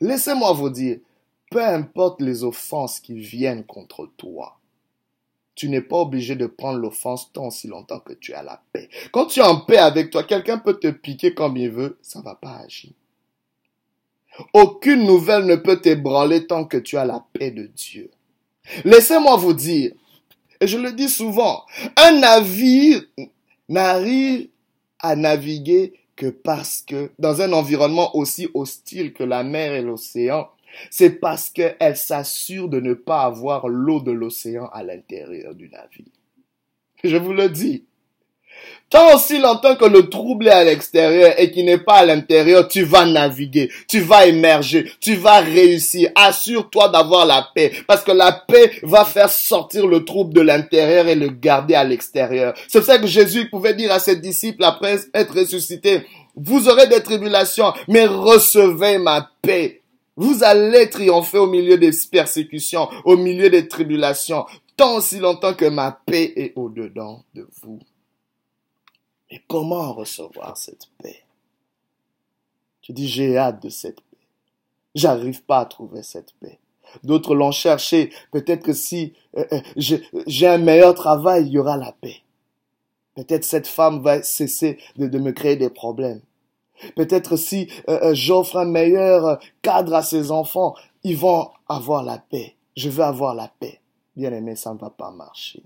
laissez-moi 0.01 0.53
vous 0.53 0.71
dire, 0.71 0.99
peu 1.51 1.65
importe 1.65 2.21
les 2.21 2.45
offenses 2.45 3.01
qui 3.01 3.15
viennent 3.15 3.65
contre 3.65 4.11
toi, 4.17 4.59
tu 5.55 5.69
n'es 5.69 5.81
pas 5.81 5.97
obligé 5.97 6.37
de 6.37 6.47
prendre 6.47 6.79
l'offense 6.79 7.33
tant 7.33 7.51
si 7.51 7.67
longtemps 7.67 7.99
que 8.01 8.13
tu 8.13 8.33
as 8.33 8.45
la 8.45 8.63
paix. 8.73 8.89
Quand 9.11 9.27
tu 9.27 9.41
es 9.41 9.43
en 9.43 9.61
paix 9.61 9.79
avec 9.79 10.11
toi, 10.11 10.23
quelqu'un 10.23 10.59
peut 10.59 10.79
te 10.79 10.89
piquer 10.89 11.35
comme 11.35 11.57
il 11.57 11.71
veut, 11.71 11.99
ça 12.01 12.21
ne 12.21 12.25
va 12.25 12.37
pas 12.37 12.59
agir. 12.59 12.93
Aucune 14.55 15.05
nouvelle 15.05 15.47
ne 15.47 15.57
peut 15.57 15.81
t'ébranler 15.81 16.47
tant 16.47 16.65
que 16.65 16.77
tu 16.77 16.97
as 16.97 17.05
la 17.05 17.25
paix 17.33 17.51
de 17.51 17.65
Dieu. 17.67 18.11
Laissez-moi 18.85 19.37
vous 19.37 19.55
dire, 19.55 19.93
et 20.61 20.67
je 20.67 20.79
le 20.79 20.93
dis 20.93 21.09
souvent, 21.09 21.65
un 21.97 22.13
navire 22.21 23.03
n'arrive 23.69 24.49
à 25.01 25.17
naviguer 25.17 25.95
que 26.15 26.27
parce 26.27 26.83
que 26.83 27.11
dans 27.19 27.43
un 27.43 27.53
environnement 27.53 28.17
aussi 28.17 28.49
hostile 28.55 29.13
que 29.13 29.23
la 29.23 29.43
mer 29.43 29.73
et 29.73 29.83
l'océan, 29.83 30.49
c'est 30.91 31.11
parce 31.11 31.51
qu'elle 31.51 31.97
s'assure 31.97 32.69
de 32.69 32.81
ne 32.81 32.95
pas 32.95 33.23
avoir 33.23 33.69
l'eau 33.69 34.01
de 34.01 34.13
l'océan 34.13 34.69
à 34.73 34.83
l'intérieur 34.83 35.55
du 35.55 35.69
navire. 35.69 36.07
Je 37.05 37.17
vous 37.17 37.33
le 37.33 37.49
dis. 37.49 37.85
Tant 38.91 39.15
aussi 39.15 39.39
longtemps 39.39 39.77
que 39.77 39.85
le 39.85 40.09
trouble 40.09 40.49
est 40.49 40.53
à 40.53 40.65
l'extérieur 40.65 41.35
et 41.37 41.51
qu'il 41.51 41.67
n'est 41.67 41.79
pas 41.79 41.97
à 41.97 42.07
l'intérieur, 42.07 42.67
tu 42.69 42.85
vas 42.85 43.05
naviguer, 43.05 43.71
tu 43.87 44.01
vas 44.01 44.27
émerger, 44.27 44.91
tu 44.99 45.15
vas 45.15 45.41
réussir. 45.41 46.11
Assure-toi 46.15 46.89
d'avoir 46.89 47.27
la 47.27 47.47
paix 47.55 47.71
parce 47.87 48.03
que 48.03 48.13
la 48.13 48.33
paix 48.33 48.73
va 48.83 49.05
faire 49.05 49.29
sortir 49.29 49.87
le 49.87 50.07
trouble 50.07 50.33
de 50.33 50.41
l'intérieur 50.41 51.07
et 51.07 51.15
le 51.15 51.29
garder 51.29 51.75
à 51.75 51.85
l'extérieur. 51.85 52.55
C'est 52.67 52.79
pour 52.79 52.87
ça 52.87 52.99
que 52.99 53.07
Jésus 53.07 53.51
pouvait 53.51 53.75
dire 53.75 53.93
à 53.93 53.99
ses 53.99 54.17
disciples 54.17 54.65
après 54.65 54.97
être 55.13 55.35
ressuscité, 55.39 56.07
vous 56.35 56.69
aurez 56.69 56.87
des 56.87 57.03
tribulations, 57.03 57.73
mais 57.89 58.07
recevez 58.07 58.97
ma 58.97 59.31
paix. 59.43 59.78
Vous 60.21 60.43
allez 60.43 60.91
triompher 60.91 61.39
au 61.39 61.47
milieu 61.47 61.79
des 61.79 61.93
persécutions, 62.11 62.89
au 63.05 63.17
milieu 63.17 63.51
des 63.51 63.69
tribulations, 63.69 64.47
tant 64.77 64.97
aussi 64.97 65.21
longtemps 65.21 65.55
que 65.55 65.67
ma 65.67 65.93
paix 65.93 66.33
est 66.35 66.55
au-dedans 66.57 67.23
de 67.35 67.47
vous. 67.63 67.79
Mais 69.31 69.41
comment 69.47 69.93
recevoir 69.93 70.57
cette 70.57 70.89
paix? 71.01 71.23
Tu 72.81 72.93
dis, 72.93 73.07
j'ai 73.07 73.39
hâte 73.39 73.63
de 73.63 73.69
cette 73.69 74.01
paix. 74.01 74.27
J'arrive 74.97 75.45
pas 75.45 75.61
à 75.61 75.67
trouver 75.67 76.03
cette 76.03 76.33
paix. 76.41 76.59
D'autres 77.05 77.37
l'ont 77.37 77.53
cherché. 77.53 78.11
Peut-être 78.33 78.65
que 78.65 78.73
si 78.73 79.13
euh, 79.37 79.45
euh, 79.53 79.61
j'ai 80.27 80.49
un 80.49 80.59
meilleur 80.59 80.95
travail, 80.95 81.47
il 81.47 81.53
y 81.53 81.59
aura 81.59 81.77
la 81.77 81.93
paix. 81.93 82.23
Peut-être 83.15 83.45
cette 83.45 83.69
femme 83.69 84.03
va 84.03 84.25
cesser 84.25 84.79
de 84.97 85.19
me 85.19 85.31
créer 85.31 85.55
des 85.55 85.71
problèmes. 85.71 86.23
Peut-être 86.97 87.37
si 87.37 87.71
euh, 87.89 87.99
euh, 88.03 88.15
j'offre 88.15 88.57
un 88.57 88.65
meilleur 88.65 89.39
cadre 89.63 89.95
à 89.95 90.03
ses 90.03 90.31
enfants, 90.31 90.75
ils 91.03 91.17
vont 91.17 91.51
avoir 91.69 92.03
la 92.03 92.19
paix. 92.19 92.57
Je 92.77 92.89
veux 92.89 93.05
avoir 93.05 93.35
la 93.35 93.49
paix. 93.49 93.81
Bien 94.17 94.33
aimé, 94.33 94.57
ça 94.57 94.73
ne 94.73 94.79
va 94.79 94.91
pas 94.91 95.11
marcher. 95.11 95.63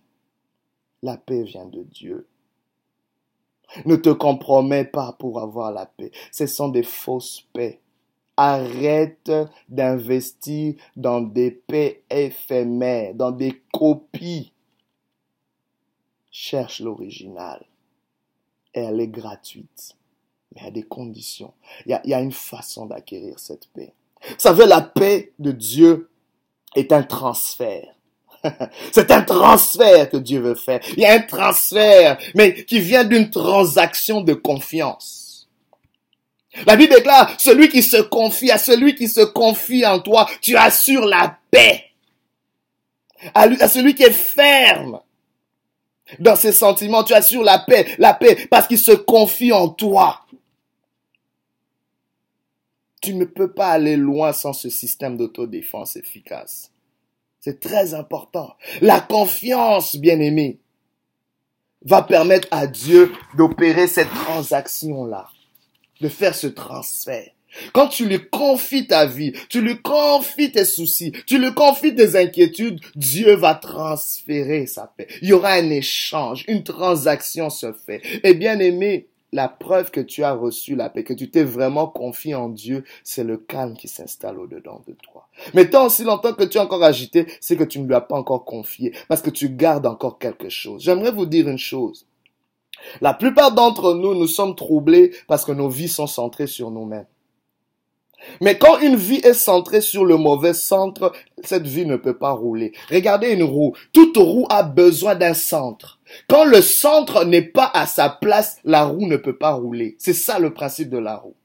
La 1.02 1.16
paix 1.16 1.42
vient 1.42 1.66
de 1.66 1.82
Dieu. 1.82 2.26
Ne 3.86 3.96
te 3.96 4.10
compromets 4.10 4.84
pas 4.84 5.12
pour 5.18 5.40
avoir 5.40 5.72
la 5.72 5.86
paix. 5.86 6.10
Ce 6.30 6.46
sont 6.46 6.68
des 6.68 6.82
fausses 6.82 7.46
paix. 7.52 7.80
Arrête 8.36 9.30
d'investir 9.68 10.74
dans 10.96 11.20
des 11.20 11.50
paix 11.50 12.02
éphémères, 12.10 13.14
dans 13.14 13.30
des 13.30 13.62
copies. 13.72 14.52
Cherche 16.30 16.80
l'original. 16.80 17.64
Elle 18.72 19.00
est 19.00 19.08
gratuite 19.08 19.96
mais 20.54 20.60
il 20.62 20.64
y 20.64 20.68
a 20.68 20.70
des 20.70 20.82
conditions. 20.82 21.52
Il 21.86 21.98
y 22.04 22.14
a, 22.14 22.20
une 22.20 22.32
façon 22.32 22.86
d'acquérir 22.86 23.38
cette 23.38 23.68
paix. 23.68 23.92
Vous 24.28 24.34
savez, 24.38 24.66
la 24.66 24.80
paix 24.80 25.32
de 25.38 25.52
Dieu 25.52 26.10
est 26.74 26.92
un 26.92 27.02
transfert. 27.02 27.88
C'est 28.92 29.10
un 29.10 29.22
transfert 29.22 30.10
que 30.10 30.16
Dieu 30.16 30.40
veut 30.40 30.54
faire. 30.54 30.80
Il 30.96 31.00
y 31.00 31.06
a 31.06 31.14
un 31.14 31.20
transfert, 31.20 32.18
mais 32.34 32.64
qui 32.64 32.80
vient 32.80 33.04
d'une 33.04 33.30
transaction 33.30 34.20
de 34.20 34.34
confiance. 34.34 35.48
La 36.66 36.76
Bible 36.76 36.94
déclare, 36.94 37.34
celui 37.38 37.68
qui 37.68 37.82
se 37.82 37.96
confie 37.96 38.50
à 38.50 38.58
celui 38.58 38.94
qui 38.94 39.08
se 39.08 39.22
confie 39.22 39.86
en 39.86 40.00
toi, 40.00 40.28
tu 40.40 40.56
assures 40.56 41.06
la 41.06 41.38
paix. 41.50 41.84
À, 43.34 43.42
à 43.42 43.68
celui 43.68 43.94
qui 43.94 44.02
est 44.02 44.10
ferme 44.10 45.00
dans 46.18 46.36
ses 46.36 46.52
sentiments, 46.52 47.04
tu 47.04 47.14
assures 47.14 47.42
la 47.42 47.58
paix, 47.58 47.86
la 47.98 48.14
paix, 48.14 48.46
parce 48.50 48.66
qu'il 48.66 48.78
se 48.78 48.92
confie 48.92 49.52
en 49.52 49.68
toi. 49.68 50.26
Tu 53.02 53.14
ne 53.14 53.24
peux 53.24 53.52
pas 53.52 53.70
aller 53.70 53.96
loin 53.96 54.32
sans 54.32 54.52
ce 54.52 54.70
système 54.70 55.16
d'autodéfense 55.16 55.96
efficace. 55.96 56.70
C'est 57.40 57.60
très 57.60 57.94
important. 57.94 58.54
La 58.80 59.00
confiance, 59.00 59.96
bien 59.96 60.20
aimé, 60.20 60.60
va 61.84 62.02
permettre 62.02 62.46
à 62.52 62.68
Dieu 62.68 63.12
d'opérer 63.36 63.88
cette 63.88 64.10
transaction-là. 64.10 65.28
de 66.00 66.08
faire 66.08 66.34
ce 66.34 66.48
transfert. 66.48 67.30
Quand 67.72 67.88
tu 67.88 68.06
lui 68.06 68.28
confies 68.30 68.86
ta 68.86 69.06
vie, 69.06 69.32
tu 69.48 69.60
lui 69.60 69.80
confies 69.80 70.52
tes 70.52 70.64
soucis, 70.64 71.12
tu 71.26 71.38
lui 71.38 71.52
confies 71.54 71.94
tes 71.94 72.16
inquiétudes, 72.16 72.80
Dieu 72.96 73.34
va 73.34 73.54
transférer 73.54 74.66
sa 74.66 74.86
paix. 74.86 75.06
Il 75.20 75.28
y 75.28 75.32
aura 75.32 75.52
un 75.52 75.70
échange, 75.70 76.44
une 76.48 76.64
transaction 76.64 77.50
se 77.50 77.72
fait. 77.72 78.02
Et 78.24 78.34
bien 78.34 78.58
aimé, 78.58 79.06
la 79.32 79.48
preuve 79.48 79.90
que 79.90 80.00
tu 80.00 80.22
as 80.22 80.34
reçu 80.34 80.76
la 80.76 80.90
paix, 80.90 81.04
que 81.04 81.14
tu 81.14 81.30
t'es 81.30 81.42
vraiment 81.42 81.86
confié 81.86 82.34
en 82.34 82.48
Dieu, 82.48 82.84
c'est 83.02 83.24
le 83.24 83.38
calme 83.38 83.74
qui 83.74 83.88
s'installe 83.88 84.38
au-dedans 84.38 84.82
de 84.86 84.92
toi. 84.92 85.28
Mais 85.54 85.70
tant 85.70 85.86
aussi 85.86 86.04
longtemps 86.04 86.34
que 86.34 86.44
tu 86.44 86.58
es 86.58 86.60
encore 86.60 86.84
agité, 86.84 87.26
c'est 87.40 87.56
que 87.56 87.64
tu 87.64 87.80
ne 87.80 87.86
lui 87.86 87.94
as 87.94 88.02
pas 88.02 88.16
encore 88.16 88.44
confié, 88.44 88.94
parce 89.08 89.22
que 89.22 89.30
tu 89.30 89.48
gardes 89.48 89.86
encore 89.86 90.18
quelque 90.18 90.50
chose. 90.50 90.82
J'aimerais 90.82 91.12
vous 91.12 91.26
dire 91.26 91.48
une 91.48 91.58
chose. 91.58 92.06
La 93.00 93.14
plupart 93.14 93.52
d'entre 93.52 93.94
nous, 93.94 94.14
nous 94.14 94.26
sommes 94.26 94.54
troublés 94.54 95.12
parce 95.28 95.44
que 95.44 95.52
nos 95.52 95.68
vies 95.68 95.88
sont 95.88 96.06
centrées 96.06 96.46
sur 96.46 96.70
nous-mêmes. 96.70 97.06
Mais 98.40 98.58
quand 98.58 98.78
une 98.78 98.96
vie 98.96 99.20
est 99.24 99.34
centrée 99.34 99.80
sur 99.80 100.04
le 100.04 100.16
mauvais 100.16 100.54
centre, 100.54 101.12
cette 101.44 101.66
vie 101.66 101.86
ne 101.86 101.96
peut 101.96 102.16
pas 102.16 102.32
rouler. 102.32 102.72
Regardez 102.90 103.30
une 103.30 103.42
roue. 103.42 103.74
Toute 103.92 104.16
roue 104.16 104.46
a 104.48 104.62
besoin 104.62 105.14
d'un 105.14 105.34
centre. 105.34 106.00
Quand 106.28 106.44
le 106.44 106.62
centre 106.62 107.24
n'est 107.24 107.42
pas 107.42 107.70
à 107.74 107.86
sa 107.86 108.08
place, 108.08 108.58
la 108.64 108.84
roue 108.84 109.06
ne 109.06 109.16
peut 109.16 109.36
pas 109.36 109.52
rouler. 109.52 109.96
C'est 109.98 110.12
ça 110.12 110.38
le 110.38 110.52
principe 110.52 110.90
de 110.90 110.98
la 110.98 111.16
roue. 111.16 111.36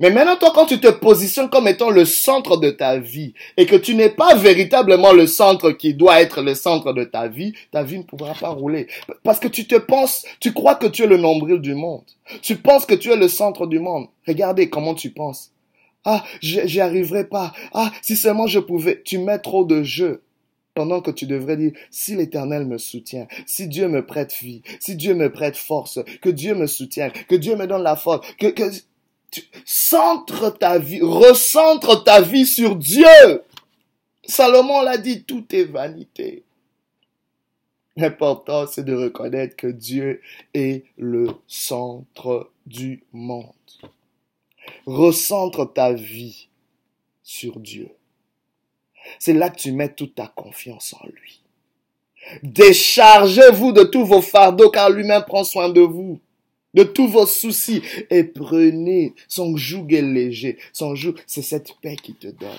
Mais 0.00 0.10
maintenant, 0.10 0.36
toi, 0.36 0.52
quand 0.54 0.66
tu 0.66 0.78
te 0.80 0.88
positionnes 0.88 1.48
comme 1.48 1.68
étant 1.68 1.90
le 1.90 2.04
centre 2.04 2.56
de 2.56 2.70
ta 2.70 2.98
vie 2.98 3.34
et 3.56 3.66
que 3.66 3.76
tu 3.76 3.94
n'es 3.94 4.10
pas 4.10 4.34
véritablement 4.34 5.12
le 5.12 5.26
centre 5.26 5.70
qui 5.72 5.94
doit 5.94 6.20
être 6.20 6.42
le 6.42 6.54
centre 6.54 6.92
de 6.92 7.04
ta 7.04 7.28
vie, 7.28 7.52
ta 7.70 7.82
vie 7.82 7.98
ne 7.98 8.02
pourra 8.02 8.34
pas 8.34 8.50
rouler. 8.50 8.88
Parce 9.22 9.40
que 9.40 9.48
tu 9.48 9.66
te 9.66 9.76
penses, 9.76 10.24
tu 10.40 10.52
crois 10.52 10.74
que 10.74 10.86
tu 10.86 11.02
es 11.02 11.06
le 11.06 11.16
nombril 11.16 11.60
du 11.60 11.74
monde. 11.74 12.04
Tu 12.42 12.56
penses 12.56 12.86
que 12.86 12.94
tu 12.94 13.10
es 13.10 13.16
le 13.16 13.28
centre 13.28 13.66
du 13.66 13.78
monde. 13.78 14.08
Regardez 14.26 14.68
comment 14.68 14.94
tu 14.94 15.10
penses. 15.10 15.52
Ah, 16.04 16.22
j'y 16.40 16.80
arriverai 16.80 17.24
pas. 17.24 17.52
Ah, 17.72 17.90
si 18.00 18.16
seulement 18.16 18.46
je 18.46 18.60
pouvais. 18.60 19.02
Tu 19.04 19.18
mets 19.18 19.40
trop 19.40 19.64
de 19.64 19.82
jeu. 19.82 20.22
Pendant 20.74 21.00
que 21.00 21.10
tu 21.10 21.26
devrais 21.26 21.56
dire, 21.56 21.72
si 21.90 22.14
l'éternel 22.14 22.66
me 22.66 22.76
soutient, 22.76 23.26
si 23.46 23.66
Dieu 23.66 23.88
me 23.88 24.04
prête 24.04 24.34
vie, 24.34 24.60
si 24.78 24.94
Dieu 24.94 25.14
me 25.14 25.32
prête 25.32 25.56
force, 25.56 26.00
que 26.20 26.28
Dieu 26.28 26.54
me 26.54 26.66
soutienne, 26.66 27.12
que 27.28 27.34
Dieu 27.34 27.56
me 27.56 27.66
donne 27.66 27.82
la 27.82 27.96
force, 27.96 28.26
que, 28.38 28.48
que, 28.48 28.64
centre 29.64 30.50
ta 30.50 30.78
vie, 30.78 31.00
recentre 31.00 32.04
ta 32.04 32.20
vie 32.20 32.46
sur 32.46 32.76
Dieu. 32.76 33.42
Salomon 34.24 34.82
l'a 34.82 34.98
dit, 34.98 35.24
tout 35.24 35.44
est 35.54 35.64
vanité. 35.64 36.42
L'important, 37.96 38.66
c'est 38.66 38.84
de 38.84 38.94
reconnaître 38.94 39.56
que 39.56 39.68
Dieu 39.68 40.20
est 40.52 40.84
le 40.98 41.28
centre 41.46 42.50
du 42.66 43.04
monde. 43.12 43.52
Recentre 44.84 45.72
ta 45.72 45.92
vie 45.92 46.48
sur 47.22 47.58
Dieu. 47.58 47.88
C'est 49.18 49.32
là 49.32 49.48
que 49.48 49.56
tu 49.56 49.72
mets 49.72 49.92
toute 49.92 50.14
ta 50.16 50.26
confiance 50.26 50.94
en 50.94 51.06
lui. 51.06 51.40
Déchargez-vous 52.42 53.72
de 53.72 53.84
tous 53.84 54.04
vos 54.04 54.20
fardeaux 54.20 54.70
car 54.70 54.90
lui-même 54.90 55.24
prend 55.24 55.44
soin 55.44 55.68
de 55.68 55.80
vous 55.80 56.20
de 56.76 56.84
tous 56.84 57.08
vos 57.08 57.26
soucis 57.26 57.82
et 58.10 58.22
prenez 58.22 59.14
son 59.26 59.56
joug 59.56 59.92
est 59.92 60.02
léger. 60.02 60.58
Son 60.72 60.94
joug, 60.94 61.14
c'est 61.26 61.42
cette 61.42 61.74
paix 61.82 61.96
qui 61.96 62.14
te 62.14 62.28
donne. 62.28 62.50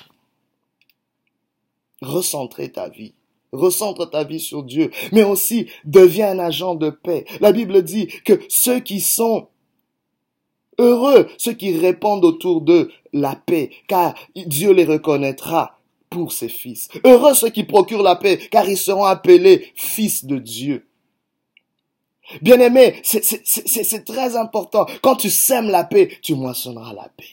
Recentrez 2.02 2.72
ta 2.72 2.90
vie. 2.90 3.14
Recentre 3.54 4.10
ta 4.10 4.26
vie 4.26 4.42
sur 4.42 4.64
Dieu, 4.64 4.92
mais 5.14 5.24
aussi 5.24 5.68
deviens 5.86 6.32
un 6.32 6.40
agent 6.40 6.76
de 6.76 6.90
paix. 6.90 7.24
La 7.40 7.54
Bible 7.54 7.82
dit 7.82 8.08
que 8.26 8.34
ceux 8.50 8.82
qui 8.82 9.00
sont 9.00 9.48
heureux, 10.80 11.28
ceux 11.38 11.54
qui 11.54 11.78
répandent 11.78 12.26
autour 12.26 12.62
d'eux 12.62 12.92
la 13.14 13.36
paix, 13.36 13.72
car 13.88 14.16
Dieu 14.36 14.74
les 14.74 14.84
reconnaîtra 14.84 15.80
pour 16.10 16.34
ses 16.34 16.50
fils. 16.50 16.90
Heureux 17.06 17.34
ceux 17.34 17.50
qui 17.50 17.64
procurent 17.64 18.04
la 18.04 18.16
paix, 18.16 18.38
car 18.52 18.68
ils 18.70 18.78
seront 18.78 19.06
appelés 19.06 19.72
fils 19.76 20.26
de 20.26 20.38
Dieu. 20.38 20.87
Bien 22.42 22.60
aimé, 22.60 22.96
c'est 23.04 24.06
très 24.06 24.36
important. 24.36 24.86
Quand 25.02 25.16
tu 25.16 25.30
sèmes 25.30 25.70
la 25.70 25.84
paix, 25.84 26.10
tu 26.22 26.36
moissonneras 26.36 26.94
la 26.94 27.10
paix. 27.16 27.26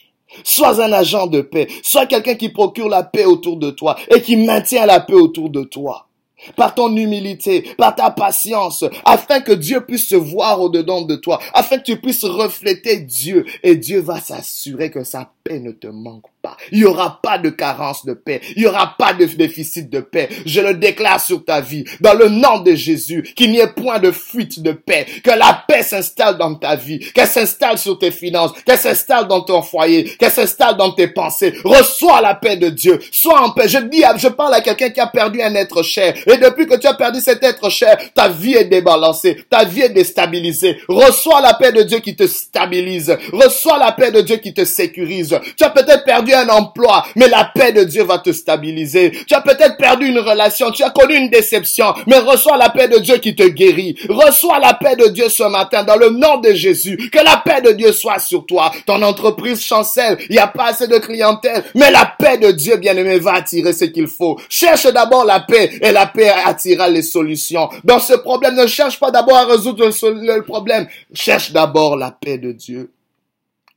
Sois 0.43 0.81
un 0.81 0.91
agent 0.91 1.27
de 1.27 1.41
paix. 1.41 1.67
Sois 1.83 2.05
quelqu'un 2.05 2.35
qui 2.35 2.49
procure 2.49 2.89
la 2.89 3.03
paix 3.03 3.25
autour 3.25 3.57
de 3.57 3.71
toi 3.71 3.97
et 4.13 4.21
qui 4.21 4.37
maintient 4.37 4.85
la 4.85 4.99
paix 4.99 5.13
autour 5.13 5.49
de 5.49 5.63
toi. 5.63 6.07
Par 6.55 6.75
ton 6.75 6.95
humilité, 6.95 7.61
par 7.77 7.95
ta 7.95 8.11
patience, 8.11 8.83
afin 9.05 9.39
que 9.39 9.53
Dieu 9.53 9.85
puisse 9.85 10.09
se 10.09 10.15
voir 10.15 10.61
au-dedans 10.61 11.01
de 11.01 11.15
toi, 11.15 11.39
afin 11.53 11.77
que 11.77 11.83
tu 11.83 11.99
puisses 11.99 12.25
refléter 12.25 12.99
Dieu 12.99 13.45
et 13.63 13.75
Dieu 13.75 14.01
va 14.01 14.19
s'assurer 14.19 14.91
que 14.91 15.03
sa 15.03 15.31
paix 15.45 15.59
ne 15.59 15.71
te 15.71 15.87
manque 15.87 16.25
il 16.71 16.79
n'y 16.79 16.85
aura 16.85 17.19
pas 17.21 17.37
de 17.37 17.49
carence 17.49 18.05
de 18.05 18.13
paix. 18.13 18.41
Il 18.55 18.63
n'y 18.63 18.67
aura 18.67 18.95
pas 18.97 19.13
de 19.13 19.25
déficit 19.25 19.89
de 19.89 19.99
paix. 19.99 20.29
Je 20.45 20.61
le 20.61 20.73
déclare 20.75 21.21
sur 21.21 21.43
ta 21.43 21.61
vie. 21.61 21.85
Dans 22.01 22.13
le 22.13 22.29
nom 22.29 22.59
de 22.59 22.75
Jésus, 22.75 23.23
qu'il 23.35 23.51
n'y 23.51 23.59
ait 23.59 23.67
point 23.67 23.99
de 23.99 24.11
fuite 24.11 24.61
de 24.61 24.71
paix. 24.71 25.05
Que 25.23 25.31
la 25.31 25.63
paix 25.67 25.83
s'installe 25.83 26.37
dans 26.37 26.55
ta 26.55 26.75
vie. 26.75 26.99
Qu'elle 27.13 27.27
s'installe 27.27 27.77
sur 27.77 27.97
tes 27.97 28.11
finances. 28.11 28.51
Qu'elle 28.65 28.79
s'installe 28.79 29.27
dans 29.27 29.41
ton 29.41 29.61
foyer. 29.61 30.03
Qu'elle 30.17 30.31
s'installe 30.31 30.77
dans 30.77 30.91
tes 30.91 31.07
pensées. 31.07 31.53
Reçois 31.63 32.21
la 32.21 32.35
paix 32.35 32.57
de 32.57 32.69
Dieu. 32.69 32.99
Sois 33.11 33.41
en 33.41 33.51
paix. 33.51 33.67
Je 33.67 33.77
dis, 33.79 34.03
je 34.17 34.27
parle 34.27 34.53
à 34.53 34.61
quelqu'un 34.61 34.89
qui 34.89 34.99
a 34.99 35.07
perdu 35.07 35.41
un 35.41 35.53
être 35.55 35.83
cher. 35.83 36.15
Et 36.27 36.37
depuis 36.37 36.67
que 36.67 36.75
tu 36.75 36.87
as 36.87 36.93
perdu 36.93 37.19
cet 37.21 37.43
être 37.43 37.69
cher, 37.69 37.97
ta 38.13 38.29
vie 38.29 38.55
est 38.55 38.65
débalancée. 38.65 39.45
Ta 39.49 39.63
vie 39.65 39.81
est 39.81 39.89
déstabilisée. 39.89 40.77
Reçois 40.87 41.41
la 41.41 41.53
paix 41.53 41.71
de 41.71 41.83
Dieu 41.83 41.99
qui 41.99 42.15
te 42.15 42.27
stabilise. 42.27 43.15
Reçois 43.31 43.77
la 43.77 43.91
paix 43.91 44.11
de 44.11 44.21
Dieu 44.21 44.37
qui 44.37 44.53
te 44.53 44.65
sécurise. 44.65 45.34
Tu 45.57 45.63
as 45.63 45.69
peut-être 45.69 46.03
perdu 46.03 46.33
un 46.33 46.47
emploi, 46.49 47.05
mais 47.15 47.27
la 47.27 47.51
paix 47.53 47.71
de 47.71 47.83
Dieu 47.83 48.03
va 48.03 48.19
te 48.19 48.31
stabiliser. 48.31 49.11
Tu 49.27 49.33
as 49.33 49.41
peut-être 49.41 49.77
perdu 49.77 50.07
une 50.07 50.19
relation, 50.19 50.71
tu 50.71 50.83
as 50.83 50.89
connu 50.89 51.15
une 51.15 51.29
déception, 51.29 51.93
mais 52.07 52.17
reçois 52.19 52.57
la 52.57 52.69
paix 52.69 52.87
de 52.87 52.99
Dieu 52.99 53.17
qui 53.17 53.35
te 53.35 53.47
guérit. 53.47 53.95
Reçois 54.09 54.59
la 54.59 54.73
paix 54.73 54.95
de 54.95 55.07
Dieu 55.07 55.29
ce 55.29 55.43
matin 55.43 55.83
dans 55.83 55.97
le 55.97 56.09
nom 56.09 56.37
de 56.37 56.53
Jésus. 56.53 57.09
Que 57.11 57.23
la 57.23 57.37
paix 57.37 57.61
de 57.61 57.71
Dieu 57.71 57.91
soit 57.91 58.19
sur 58.19 58.45
toi. 58.45 58.71
Ton 58.85 59.01
entreprise 59.01 59.61
chancelle, 59.61 60.17
il 60.29 60.33
n'y 60.33 60.39
a 60.39 60.47
pas 60.47 60.67
assez 60.67 60.87
de 60.87 60.97
clientèle, 60.97 61.63
mais 61.75 61.91
la 61.91 62.05
paix 62.05 62.37
de 62.37 62.51
Dieu, 62.51 62.77
bien-aimé, 62.77 63.19
va 63.19 63.33
attirer 63.33 63.73
ce 63.73 63.85
qu'il 63.85 64.07
faut. 64.07 64.39
Cherche 64.49 64.91
d'abord 64.91 65.25
la 65.25 65.39
paix 65.39 65.71
et 65.81 65.91
la 65.91 66.05
paix 66.05 66.29
attirera 66.29 66.89
les 66.89 67.01
solutions. 67.01 67.69
Dans 67.83 67.99
ce 67.99 68.13
problème, 68.13 68.55
ne 68.55 68.67
cherche 68.67 68.99
pas 68.99 69.11
d'abord 69.11 69.37
à 69.37 69.45
résoudre 69.45 69.85
le 69.85 70.41
problème. 70.41 70.87
Cherche 71.13 71.51
d'abord 71.51 71.95
la 71.97 72.11
paix 72.11 72.37
de 72.37 72.51
Dieu. 72.51 72.91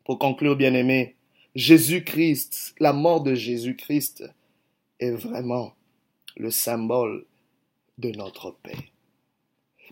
Pour 0.05 0.19
conclure, 0.19 0.57
bien-aimé, 0.57 1.15
Jésus-Christ, 1.55 2.75
la 2.79 2.93
mort 2.93 3.23
de 3.23 3.35
Jésus-Christ 3.35 4.25
est 5.01 5.11
vraiment 5.11 5.75
le 6.37 6.51
symbole 6.51 7.25
de 7.99 8.11
notre 8.11 8.53
paix. 8.63 8.77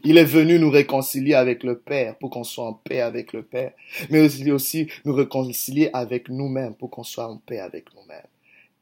Il 0.05 0.19
est 0.19 0.25
venu 0.25 0.59
nous 0.59 0.71
réconcilier 0.71 1.35
avec 1.35 1.65
le 1.65 1.79
Père 1.79 2.17
pour 2.19 2.31
qu'on 2.31 2.45
soit 2.45 2.67
en 2.67 2.75
paix 2.75 3.01
avec 3.01 3.33
le 3.33 3.43
Père, 3.43 3.73
mais 4.11 4.21
aussi, 4.21 4.51
aussi 4.51 4.89
nous 5.05 5.15
réconcilier 5.15 5.91
avec 5.93 6.29
nous-mêmes 6.29 6.75
pour 6.75 6.91
qu'on 6.91 7.03
soit 7.03 7.29
en 7.29 7.39
paix 7.39 7.59
avec 7.59 7.93
nous-mêmes 7.95 8.27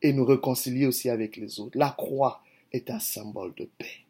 et 0.02 0.12
nous 0.12 0.24
réconcilier 0.24 0.87
aussi 0.87 1.08
avec 1.08 1.37
les 1.37 1.60
autres. 1.60 1.78
La 1.78 1.90
croix 1.90 2.42
est 2.72 2.90
un 2.90 2.98
symbole 2.98 3.54
de 3.54 3.68
paix. 3.78 4.04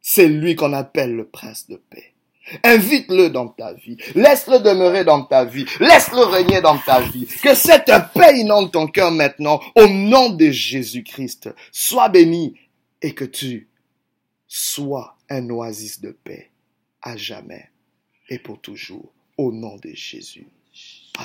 C'est 0.00 0.28
lui 0.28 0.54
qu'on 0.54 0.72
appelle 0.72 1.14
le 1.14 1.26
prince 1.26 1.68
de 1.68 1.76
paix. 1.76 2.13
Invite-le 2.62 3.30
dans 3.30 3.48
ta 3.48 3.72
vie. 3.72 3.96
Laisse-le 4.14 4.58
demeurer 4.60 5.04
dans 5.04 5.22
ta 5.24 5.44
vie. 5.44 5.64
Laisse-le 5.80 6.24
régner 6.24 6.60
dans 6.60 6.78
ta 6.78 7.00
vie. 7.00 7.26
Que 7.42 7.54
cette 7.54 7.90
paix 8.14 8.38
inonde 8.38 8.72
ton 8.72 8.86
cœur 8.86 9.10
maintenant 9.10 9.60
au 9.76 9.86
nom 9.86 10.30
de 10.30 10.50
Jésus-Christ. 10.50 11.50
Sois 11.72 12.08
béni 12.08 12.54
et 13.02 13.14
que 13.14 13.24
tu 13.24 13.68
sois 14.46 15.16
un 15.28 15.48
oasis 15.50 16.00
de 16.00 16.10
paix 16.10 16.50
à 17.02 17.16
jamais 17.16 17.70
et 18.28 18.38
pour 18.38 18.60
toujours 18.60 19.12
au 19.36 19.52
nom 19.52 19.76
de 19.76 19.90
Jésus. 19.90 20.46